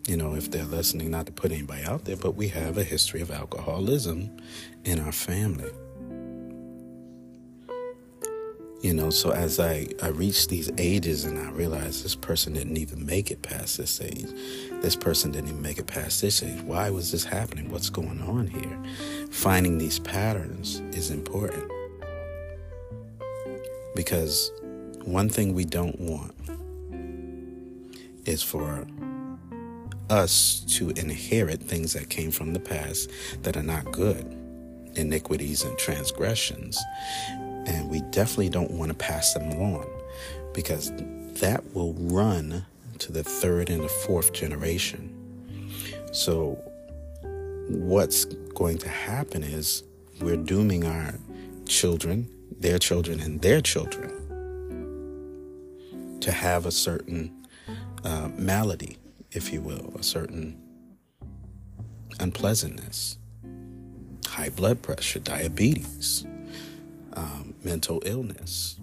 you 0.06 0.16
know, 0.16 0.34
if 0.34 0.50
they're 0.50 0.64
listening, 0.64 1.10
not 1.10 1.26
to 1.26 1.32
put 1.32 1.52
anybody 1.52 1.84
out 1.84 2.04
there, 2.04 2.16
but 2.16 2.32
we 2.36 2.48
have 2.48 2.78
a 2.78 2.84
history 2.84 3.20
of 3.20 3.30
alcoholism 3.30 4.36
in 4.84 5.00
our 5.00 5.12
family. 5.12 5.70
You 8.86 8.94
know, 8.94 9.10
so 9.10 9.32
as 9.32 9.58
I, 9.58 9.88
I 10.00 10.10
reach 10.10 10.46
these 10.46 10.70
ages 10.78 11.24
and 11.24 11.36
I 11.40 11.50
realize 11.50 12.04
this 12.04 12.14
person 12.14 12.52
didn't 12.52 12.76
even 12.76 13.04
make 13.04 13.32
it 13.32 13.42
past 13.42 13.78
this 13.78 14.00
age, 14.00 14.28
this 14.80 14.94
person 14.94 15.32
didn't 15.32 15.48
even 15.48 15.60
make 15.60 15.78
it 15.78 15.88
past 15.88 16.22
this 16.22 16.40
age. 16.40 16.62
Why 16.62 16.90
was 16.90 17.10
this 17.10 17.24
happening? 17.24 17.68
What's 17.68 17.90
going 17.90 18.22
on 18.22 18.46
here? 18.46 18.80
Finding 19.32 19.78
these 19.78 19.98
patterns 19.98 20.78
is 20.96 21.10
important. 21.10 21.68
Because 23.96 24.52
one 25.02 25.30
thing 25.30 25.52
we 25.52 25.64
don't 25.64 25.98
want 25.98 26.32
is 28.24 28.40
for 28.40 28.86
us 30.10 30.60
to 30.76 30.90
inherit 30.90 31.60
things 31.60 31.92
that 31.94 32.08
came 32.08 32.30
from 32.30 32.52
the 32.52 32.60
past 32.60 33.10
that 33.42 33.56
are 33.56 33.64
not 33.64 33.90
good, 33.90 34.24
iniquities 34.94 35.64
and 35.64 35.76
transgressions. 35.76 36.78
And 37.66 37.90
we 37.90 38.00
definitely 38.10 38.48
don't 38.48 38.70
want 38.70 38.90
to 38.90 38.96
pass 38.96 39.34
them 39.34 39.50
along 39.50 39.86
because 40.54 40.92
that 41.40 41.62
will 41.74 41.92
run 41.94 42.64
to 42.98 43.12
the 43.12 43.22
third 43.22 43.68
and 43.68 43.82
the 43.84 43.88
fourth 43.88 44.32
generation. 44.32 45.12
So, 46.12 46.54
what's 47.68 48.24
going 48.24 48.78
to 48.78 48.88
happen 48.88 49.42
is 49.42 49.82
we're 50.20 50.36
dooming 50.36 50.86
our 50.86 51.14
children, 51.66 52.30
their 52.58 52.78
children, 52.78 53.20
and 53.20 53.42
their 53.42 53.60
children 53.60 54.12
to 56.20 56.32
have 56.32 56.64
a 56.64 56.70
certain 56.70 57.46
uh, 58.04 58.30
malady, 58.36 58.96
if 59.32 59.52
you 59.52 59.60
will, 59.60 59.92
a 59.98 60.02
certain 60.02 60.58
unpleasantness, 62.18 63.18
high 64.26 64.48
blood 64.48 64.80
pressure, 64.80 65.18
diabetes, 65.18 66.24
um, 67.16 67.54
mental 67.64 68.02
illness, 68.04 68.78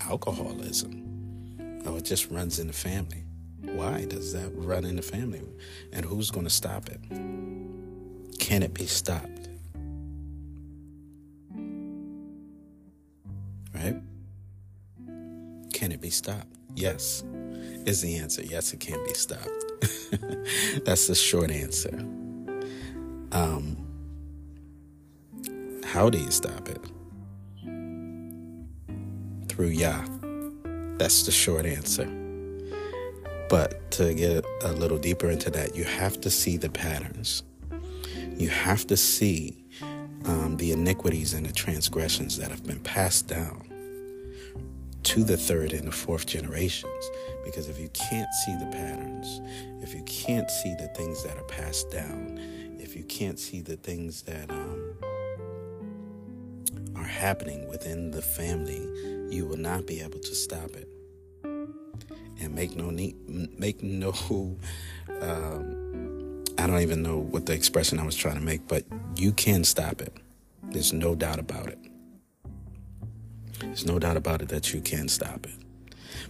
alcoholism. 0.00 1.82
Oh, 1.84 1.96
it 1.96 2.04
just 2.04 2.30
runs 2.30 2.58
in 2.58 2.68
the 2.68 2.72
family. 2.72 3.24
Why 3.60 4.04
does 4.04 4.32
that 4.32 4.50
run 4.54 4.84
in 4.84 4.96
the 4.96 5.02
family? 5.02 5.42
And 5.92 6.04
who's 6.04 6.30
going 6.30 6.46
to 6.46 6.50
stop 6.50 6.88
it? 6.88 7.00
Can 8.38 8.62
it 8.62 8.72
be 8.72 8.86
stopped? 8.86 9.48
Right? 13.74 13.96
Can 15.72 15.92
it 15.92 16.00
be 16.00 16.10
stopped? 16.10 16.46
Yes, 16.76 17.24
is 17.86 18.02
the 18.02 18.16
answer. 18.16 18.42
Yes, 18.42 18.72
it 18.72 18.80
can 18.80 19.04
be 19.04 19.14
stopped. 19.14 19.50
That's 20.84 21.06
the 21.08 21.14
short 21.14 21.50
answer. 21.50 21.94
Um, 23.32 23.76
how 25.84 26.10
do 26.10 26.18
you 26.18 26.30
stop 26.30 26.68
it? 26.68 26.80
Through 29.54 29.68
Yah. 29.68 30.04
That's 30.98 31.22
the 31.22 31.30
short 31.30 31.64
answer. 31.64 32.06
But 33.48 33.88
to 33.92 34.12
get 34.12 34.44
a 34.62 34.72
little 34.72 34.98
deeper 34.98 35.30
into 35.30 35.48
that, 35.50 35.76
you 35.76 35.84
have 35.84 36.20
to 36.22 36.30
see 36.30 36.56
the 36.56 36.68
patterns. 36.68 37.44
You 38.36 38.48
have 38.48 38.84
to 38.88 38.96
see 38.96 39.64
um, 40.24 40.56
the 40.56 40.72
iniquities 40.72 41.34
and 41.34 41.46
the 41.46 41.52
transgressions 41.52 42.36
that 42.38 42.50
have 42.50 42.64
been 42.64 42.80
passed 42.80 43.28
down 43.28 43.62
to 45.04 45.22
the 45.22 45.36
third 45.36 45.72
and 45.72 45.86
the 45.86 45.92
fourth 45.92 46.26
generations. 46.26 47.10
Because 47.44 47.68
if 47.68 47.78
you 47.78 47.90
can't 47.90 48.32
see 48.44 48.56
the 48.56 48.66
patterns, 48.72 49.40
if 49.84 49.94
you 49.94 50.02
can't 50.02 50.50
see 50.50 50.74
the 50.80 50.88
things 50.96 51.22
that 51.22 51.36
are 51.36 51.44
passed 51.44 51.92
down, 51.92 52.40
if 52.80 52.96
you 52.96 53.04
can't 53.04 53.38
see 53.38 53.60
the 53.60 53.76
things 53.76 54.22
that 54.22 54.50
um, 54.50 54.94
are 56.96 57.04
happening 57.04 57.68
within 57.68 58.10
the 58.10 58.22
family, 58.22 59.13
you 59.34 59.44
will 59.46 59.58
not 59.58 59.86
be 59.86 60.00
able 60.00 60.20
to 60.20 60.34
stop 60.34 60.70
it 60.76 60.88
and 62.40 62.54
make 62.54 62.76
no 62.76 62.90
need, 62.90 63.16
make 63.58 63.82
no. 63.82 64.12
Um, 65.20 66.44
I 66.56 66.66
don't 66.66 66.80
even 66.80 67.02
know 67.02 67.18
what 67.18 67.46
the 67.46 67.52
expression 67.52 67.98
I 67.98 68.06
was 68.06 68.16
trying 68.16 68.36
to 68.36 68.40
make, 68.40 68.68
but 68.68 68.84
you 69.16 69.32
can 69.32 69.64
stop 69.64 70.00
it. 70.00 70.16
There's 70.62 70.92
no 70.92 71.14
doubt 71.14 71.38
about 71.38 71.68
it. 71.68 71.78
There's 73.60 73.86
no 73.86 73.98
doubt 73.98 74.16
about 74.16 74.40
it 74.40 74.48
that 74.48 74.72
you 74.72 74.80
can 74.80 75.08
stop 75.08 75.46
it. 75.46 75.54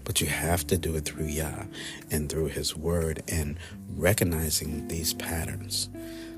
But 0.03 0.21
you 0.21 0.27
have 0.27 0.67
to 0.69 0.79
do 0.79 0.97
it 0.97 1.05
through 1.05 1.27
Yah 1.27 1.65
and 2.11 2.31
through 2.31 2.47
His 2.47 2.77
Word 2.77 3.23
and 3.29 3.59
recognizing 3.97 4.89
these 4.89 5.15
patterns. 5.15 5.89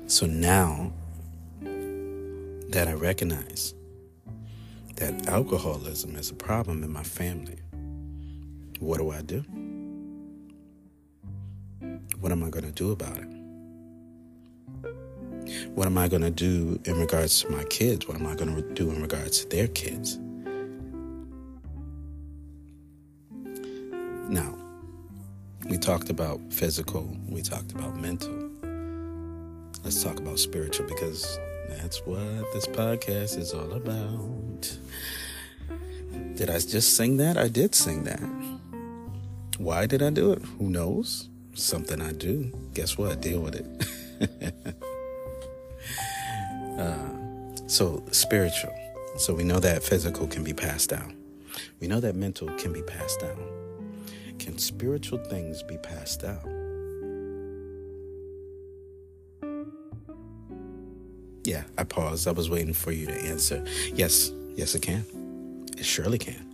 So 0.07 0.25
now 0.25 0.93
that 2.69 2.87
I 2.87 2.93
recognize 2.93 3.73
that 4.97 5.27
alcoholism 5.27 6.15
is 6.15 6.31
a 6.31 6.33
problem 6.33 6.83
in 6.83 6.91
my 6.91 7.03
family, 7.03 7.59
what 8.79 8.97
do 8.97 9.11
I 9.11 9.21
do? 9.21 9.43
What 12.19 12.31
am 12.31 12.43
I 12.43 12.49
going 12.49 12.65
to 12.65 12.71
do 12.71 12.91
about 12.91 13.17
it? 13.17 13.27
What 15.75 15.85
am 15.85 15.97
I 15.97 16.07
going 16.07 16.23
to 16.23 16.31
do 16.31 16.79
in 16.85 16.99
regards 16.99 17.43
to 17.43 17.51
my 17.51 17.63
kids? 17.65 18.07
What 18.07 18.17
am 18.17 18.25
I 18.25 18.35
going 18.35 18.55
to 18.55 18.61
do 18.73 18.89
in 18.89 19.01
regards 19.01 19.45
to 19.45 19.49
their 19.49 19.67
kids? 19.67 20.17
Now, 24.29 24.57
we 25.69 25.77
talked 25.77 26.09
about 26.09 26.41
physical, 26.51 27.15
we 27.29 27.43
talked 27.43 27.71
about 27.71 27.95
mental. 27.97 28.49
Let's 29.83 30.03
talk 30.03 30.19
about 30.19 30.39
spiritual 30.39 30.87
because 30.87 31.39
that's 31.69 32.05
what 32.05 32.53
this 32.53 32.67
podcast 32.67 33.37
is 33.37 33.53
all 33.53 33.73
about. 33.73 34.77
Did 36.35 36.49
I 36.49 36.59
just 36.59 36.95
sing 36.95 37.17
that? 37.17 37.37
I 37.37 37.47
did 37.47 37.75
sing 37.75 38.03
that. 38.03 38.21
Why 39.57 39.85
did 39.85 40.03
I 40.03 40.11
do 40.11 40.31
it? 40.33 40.41
Who 40.59 40.69
knows? 40.69 41.29
Something 41.53 42.01
I 42.01 42.11
do. 42.11 42.51
Guess 42.73 42.97
what? 42.97 43.21
Deal 43.21 43.39
with 43.39 43.55
it. 43.55 44.75
uh, 46.79 47.67
so, 47.67 48.03
spiritual. 48.11 48.73
So, 49.17 49.33
we 49.33 49.43
know 49.43 49.59
that 49.59 49.81
physical 49.83 50.27
can 50.27 50.43
be 50.43 50.53
passed 50.53 50.89
down. 50.89 51.15
We 51.79 51.87
know 51.87 51.99
that 51.99 52.15
mental 52.15 52.49
can 52.57 52.71
be 52.71 52.83
passed 52.83 53.19
down. 53.19 53.39
Can 54.37 54.59
spiritual 54.59 55.17
things 55.17 55.63
be 55.63 55.77
passed 55.77 56.21
down? 56.21 56.56
Yeah, 61.57 61.63
I 61.75 61.85
paused. 61.85 62.27
I 62.27 62.31
was 62.33 62.51
waiting 62.51 62.73
for 62.73 62.91
you 62.91 63.07
to 63.07 63.13
answer. 63.13 63.65
Yes, 63.91 64.31
yes, 64.55 64.75
it 64.75 64.83
can. 64.83 65.03
It 65.75 65.85
surely 65.85 66.19
can. 66.19 66.45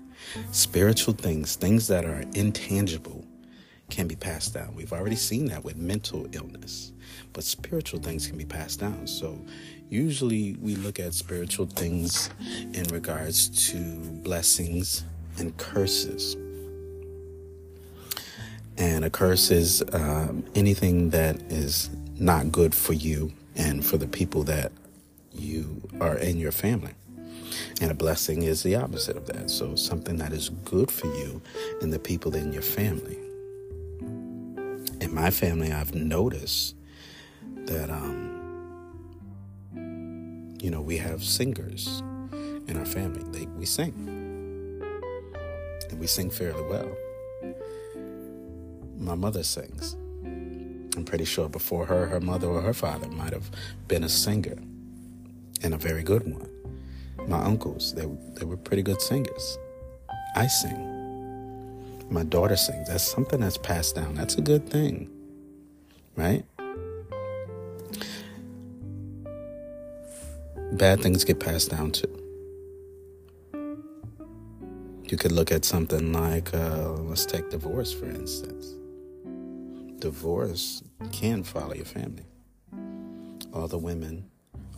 Spiritual 0.52 1.13
things, 1.13 1.58
things 1.58 1.88
that 1.89 2.06
are 2.06 2.24
intangible, 2.36 3.26
can 3.89 4.08
be 4.08 4.16
passed 4.16 4.54
down. 4.54 4.74
We've 4.76 4.94
already 4.94 5.18
seen 5.18 5.48
that 5.48 5.66
with 5.66 5.76
mental 5.76 6.26
illness, 6.32 6.94
but 7.34 7.44
spiritual 7.44 8.00
things 8.00 8.28
can 8.28 8.38
be 8.38 8.46
passed 8.46 8.80
down. 8.80 9.06
So, 9.06 9.38
usually 9.89 10.56
we 10.62 10.76
look 10.76 11.02
at 11.02 11.13
spiritual 11.13 11.66
things 11.66 12.30
in 12.74 12.84
regards 12.86 13.50
to 13.72 13.78
blessings 14.24 15.04
and 15.38 15.56
curses. 15.58 16.38
And 18.78 19.04
a 19.04 19.10
curse 19.10 19.52
is 19.52 19.84
um, 19.92 20.46
anything 20.56 21.10
that 21.10 21.42
is 21.52 21.89
not 22.18 22.54
good 22.54 22.74
for 22.74 22.94
you 22.94 23.34
and 23.58 23.86
for 23.86 23.98
the 23.98 24.08
people 24.08 24.44
that 24.44 24.72
you 25.34 25.82
are 26.00 26.17
in 26.17 26.38
your 26.38 26.52
family. 26.52 26.93
And 27.82 27.91
a 27.91 27.93
blessing 27.93 28.43
is 28.43 28.63
the 28.63 28.76
opposite 28.76 29.17
of 29.17 29.26
that. 29.28 29.50
So, 29.50 29.76
something 29.76 30.17
that 30.17 30.32
is 30.32 30.50
good 30.50 30.91
for 30.91 31.08
you 31.08 31.41
and 31.82 31.91
the 31.91 32.00
people 32.00 32.36
in 32.36 32.52
your 32.52 32.62
family. 32.62 33.17
In 35.02 35.13
my 35.13 35.30
family, 35.30 35.72
I've 35.72 35.93
noticed 35.93 36.76
that, 37.65 37.89
um, 37.89 38.30
you 40.62 40.72
know, 40.72 40.82
we 40.82 40.98
have 40.98 41.24
singers 41.24 42.02
in 42.67 42.78
our 42.78 42.86
family. 42.86 43.24
They, 43.32 43.46
we 43.48 43.65
sing. 43.65 43.93
And 45.89 46.00
we 46.00 46.08
sing 46.08 46.30
fairly 46.30 46.63
well. 46.63 46.96
My 48.98 49.15
mother 49.15 49.43
sings. 49.43 49.96
I'm 50.96 51.06
pretty 51.06 51.26
sure 51.26 51.50
before 51.50 51.86
her, 51.88 52.06
her 52.06 52.19
mother 52.19 52.48
or 52.48 52.62
her 52.62 52.74
father 52.74 53.08
might 53.08 53.34
have 53.34 53.50
been 53.88 54.04
a 54.04 54.10
singer 54.10 54.58
and 55.63 55.73
a 55.73 55.78
very 55.78 56.04
good 56.04 56.23
one. 56.23 56.49
My 57.28 57.39
uncles, 57.39 57.93
they, 57.93 58.06
they 58.36 58.45
were 58.45 58.58
pretty 58.58 58.84
good 58.84 59.02
singers. 59.02 59.58
I 60.36 60.47
sing. 60.47 60.89
My 62.10 62.23
daughter 62.23 62.58
sings. 62.58 62.89
That's 62.89 63.04
something 63.04 63.39
that's 63.39 63.58
passed 63.58 63.95
down. 63.95 64.15
That's 64.15 64.36
a 64.36 64.41
good 64.41 64.69
thing, 64.69 65.10
right? 66.15 66.43
Bad 70.73 71.02
things 71.02 71.23
get 71.23 71.39
passed 71.39 71.69
down 71.71 71.91
too. 71.91 72.19
You 75.06 75.17
could 75.17 75.32
look 75.32 75.52
at 75.52 75.63
something 75.63 76.12
like, 76.12 76.54
uh, 76.54 76.93
let's 76.93 77.26
take 77.26 77.52
divorce, 77.52 77.93
for 77.93 78.06
instance. 78.06 78.73
Divorce 79.99 80.84
can 81.12 81.43
follow 81.43 81.76
your 81.76 81.86
family. 81.86 82.26
All 83.54 83.67
the 83.67 83.78
women 83.78 84.32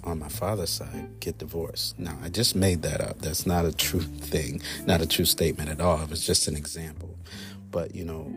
on 0.05 0.19
my 0.19 0.29
father's 0.29 0.69
side 0.69 1.19
get 1.19 1.37
divorced. 1.37 1.97
Now, 1.99 2.17
I 2.23 2.29
just 2.29 2.55
made 2.55 2.81
that 2.83 3.01
up. 3.01 3.19
That's 3.19 3.45
not 3.45 3.65
a 3.65 3.73
true 3.73 3.99
thing, 4.31 4.61
not 4.85 5.01
a 5.01 5.07
true 5.07 5.25
statement 5.25 5.69
at 5.69 5.81
all. 5.81 6.01
It 6.01 6.09
was 6.09 6.25
just 6.25 6.47
an 6.47 6.55
example. 6.55 7.17
But, 7.71 7.93
you 7.95 8.05
know, 8.05 8.31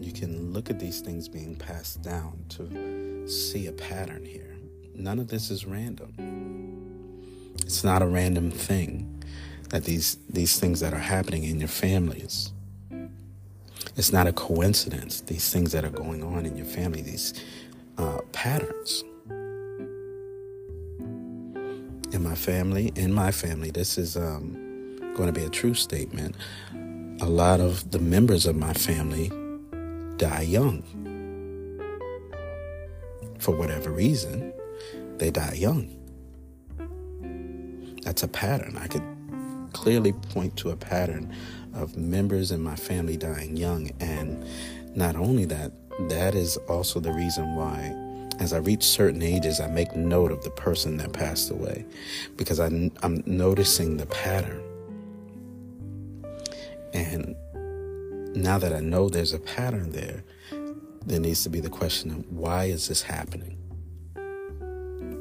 you 0.00 0.12
can 0.12 0.52
look 0.52 0.70
at 0.70 0.78
these 0.78 1.00
things 1.00 1.28
being 1.28 1.56
passed 1.56 2.02
down 2.02 2.44
to 2.50 3.28
see 3.28 3.66
a 3.66 3.72
pattern 3.72 4.24
here. 4.24 4.56
None 4.94 5.18
of 5.18 5.28
this 5.28 5.50
is 5.50 5.66
random. 5.66 6.14
It's 7.62 7.82
not 7.82 8.02
a 8.02 8.06
random 8.06 8.50
thing 8.50 9.12
that 9.70 9.84
these 9.84 10.18
these 10.30 10.60
things 10.60 10.80
that 10.80 10.92
are 10.92 10.98
happening 10.98 11.44
in 11.44 11.58
your 11.58 11.68
families. 11.68 12.52
It's 13.96 14.12
not 14.12 14.26
a 14.26 14.32
coincidence. 14.32 15.22
These 15.22 15.50
things 15.52 15.72
that 15.72 15.84
are 15.84 15.90
going 15.90 16.22
on 16.22 16.46
in 16.46 16.56
your 16.56 16.66
family, 16.66 17.02
these 17.02 17.34
uh, 17.98 18.20
patterns 18.32 19.02
my 22.26 22.34
family, 22.34 22.92
in 22.96 23.12
my 23.12 23.30
family, 23.30 23.70
this 23.70 23.96
is 23.96 24.16
um, 24.16 24.98
going 25.14 25.32
to 25.32 25.32
be 25.32 25.44
a 25.44 25.48
true 25.48 25.74
statement. 25.74 26.34
A 27.20 27.26
lot 27.26 27.60
of 27.60 27.92
the 27.92 28.00
members 28.00 28.46
of 28.46 28.56
my 28.56 28.72
family 28.72 29.30
die 30.16 30.42
young. 30.42 30.82
For 33.38 33.54
whatever 33.54 33.90
reason, 33.90 34.52
they 35.18 35.30
die 35.30 35.54
young. 35.54 35.88
That's 38.02 38.24
a 38.24 38.28
pattern. 38.28 38.76
I 38.76 38.88
could 38.88 39.04
clearly 39.72 40.12
point 40.12 40.56
to 40.56 40.70
a 40.70 40.76
pattern 40.76 41.32
of 41.74 41.96
members 41.96 42.50
in 42.50 42.60
my 42.60 42.74
family 42.74 43.16
dying 43.16 43.56
young. 43.56 43.90
And 44.00 44.44
not 44.96 45.14
only 45.14 45.44
that, 45.44 45.70
that 46.08 46.34
is 46.34 46.56
also 46.68 46.98
the 46.98 47.12
reason 47.12 47.54
why, 47.54 47.94
as 48.38 48.52
I 48.52 48.58
reach 48.58 48.84
certain 48.84 49.22
ages, 49.22 49.60
I 49.60 49.66
make 49.66 49.94
note 49.96 50.30
of 50.30 50.42
the 50.44 50.50
person 50.50 50.96
that 50.98 51.12
passed 51.12 51.50
away 51.50 51.84
because 52.36 52.60
I, 52.60 52.66
I'm 53.02 53.22
noticing 53.26 53.96
the 53.96 54.06
pattern. 54.06 54.62
And 56.92 57.36
now 58.34 58.58
that 58.58 58.72
I 58.72 58.80
know 58.80 59.08
there's 59.08 59.32
a 59.32 59.38
pattern 59.38 59.92
there, 59.92 60.24
there 61.04 61.20
needs 61.20 61.42
to 61.44 61.48
be 61.48 61.60
the 61.60 61.70
question 61.70 62.10
of 62.10 62.30
why 62.32 62.64
is 62.64 62.88
this 62.88 63.02
happening? 63.02 63.56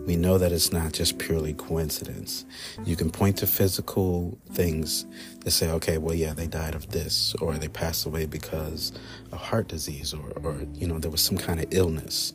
we 0.06 0.16
know 0.16 0.38
that 0.38 0.52
it's 0.52 0.72
not 0.72 0.94
just 0.94 1.18
purely 1.18 1.54
coincidence. 1.54 2.46
You 2.86 2.96
can 2.96 3.10
point 3.10 3.38
to 3.38 3.48
physical 3.48 4.38
things 4.52 5.06
that 5.40 5.52
say, 5.52 5.70
okay, 5.72 5.98
well, 5.98 6.14
yeah, 6.14 6.34
they 6.34 6.48
died 6.48 6.76
of 6.76 6.92
this, 6.92 7.36
or 7.42 7.56
they 7.56 7.68
passed 7.68 8.06
away 8.06 8.26
because 8.26 8.92
of 9.32 9.40
heart 9.40 9.68
disease, 9.68 10.14
or, 10.14 10.32
or 10.44 10.62
you 10.74 10.88
know, 10.88 11.00
there 11.00 11.12
was 11.12 11.22
some 11.22 11.38
kind 11.38 11.60
of 11.60 11.66
illness, 11.72 12.34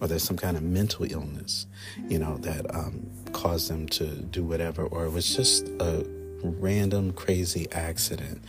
or 0.00 0.08
there's 0.08 0.22
some 0.22 0.36
kind 0.36 0.56
of 0.56 0.62
mental 0.62 1.06
illness, 1.10 1.66
you 2.08 2.18
know, 2.18 2.36
that 2.38 2.74
um, 2.74 3.06
caused 3.32 3.70
them 3.70 3.86
to 3.88 4.06
do 4.06 4.44
whatever, 4.44 4.84
or 4.84 5.04
it 5.04 5.10
was 5.10 5.34
just 5.34 5.68
a 5.80 6.06
random 6.42 7.12
crazy 7.12 7.70
accident 7.72 8.42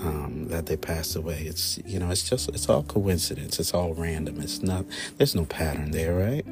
um, 0.00 0.46
that 0.48 0.66
they 0.66 0.76
passed 0.76 1.16
away. 1.16 1.42
It's 1.42 1.78
you 1.84 1.98
know, 1.98 2.10
it's 2.10 2.28
just 2.28 2.48
it's 2.48 2.68
all 2.68 2.82
coincidence. 2.82 3.60
It's 3.60 3.74
all 3.74 3.94
random. 3.94 4.40
It's 4.40 4.62
not. 4.62 4.84
There's 5.16 5.34
no 5.34 5.44
pattern 5.44 5.90
there, 5.90 6.14
right? 6.14 6.46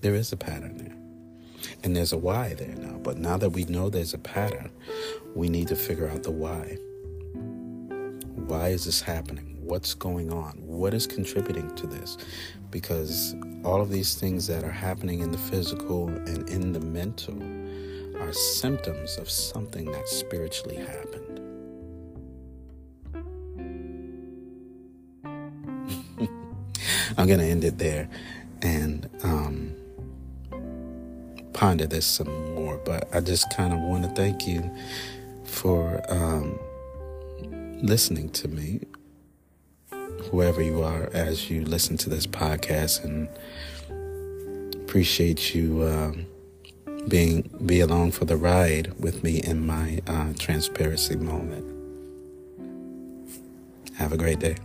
There 0.00 0.14
is 0.14 0.32
a 0.32 0.36
pattern 0.36 0.78
there. 0.78 0.96
And 1.82 1.96
there's 1.96 2.12
a 2.12 2.18
why 2.18 2.54
there 2.54 2.74
now. 2.76 2.98
But 2.98 3.18
now 3.18 3.36
that 3.36 3.50
we 3.50 3.64
know 3.64 3.90
there's 3.90 4.14
a 4.14 4.18
pattern, 4.18 4.70
we 5.34 5.48
need 5.48 5.68
to 5.68 5.76
figure 5.76 6.08
out 6.08 6.22
the 6.22 6.30
why. 6.30 6.78
Why 8.46 8.68
is 8.68 8.84
this 8.84 9.00
happening? 9.00 9.55
What's 9.66 9.94
going 9.94 10.32
on? 10.32 10.62
What 10.64 10.94
is 10.94 11.08
contributing 11.08 11.74
to 11.74 11.88
this? 11.88 12.16
Because 12.70 13.34
all 13.64 13.80
of 13.80 13.90
these 13.90 14.14
things 14.14 14.46
that 14.46 14.62
are 14.62 14.70
happening 14.70 15.18
in 15.20 15.32
the 15.32 15.38
physical 15.38 16.06
and 16.06 16.48
in 16.48 16.72
the 16.72 16.78
mental 16.78 17.34
are 18.22 18.32
symptoms 18.32 19.18
of 19.18 19.28
something 19.28 19.90
that 19.90 20.08
spiritually 20.08 20.76
happened. 20.76 21.40
I'm 27.18 27.26
going 27.26 27.40
to 27.40 27.46
end 27.46 27.64
it 27.64 27.78
there. 27.78 28.08
And, 28.62 29.10
um, 29.24 29.74
ponder 31.52 31.88
this 31.88 32.06
some 32.06 32.54
more. 32.54 32.76
But 32.84 33.12
I 33.12 33.20
just 33.20 33.52
kind 33.56 33.72
of 33.72 33.80
want 33.80 34.04
to 34.04 34.10
thank 34.10 34.46
you 34.46 34.70
for 35.42 36.00
um, 36.08 36.56
listening 37.82 38.28
to 38.30 38.48
me, 38.48 38.80
whoever 40.30 40.62
you 40.62 40.82
are, 40.82 41.08
as 41.12 41.50
you 41.50 41.64
listen 41.64 41.96
to 41.98 42.10
this 42.10 42.26
podcast, 42.26 43.04
and 43.04 43.28
appreciate 44.74 45.54
you 45.54 45.84
um, 45.84 46.26
being 47.08 47.42
be 47.64 47.80
along 47.80 48.12
for 48.12 48.24
the 48.24 48.36
ride 48.36 48.92
with 48.98 49.22
me 49.22 49.40
in 49.42 49.66
my 49.66 50.00
uh, 50.06 50.32
transparency 50.38 51.16
moment. 51.16 51.64
Have 53.96 54.12
a 54.12 54.16
great 54.16 54.40
day. 54.40 54.56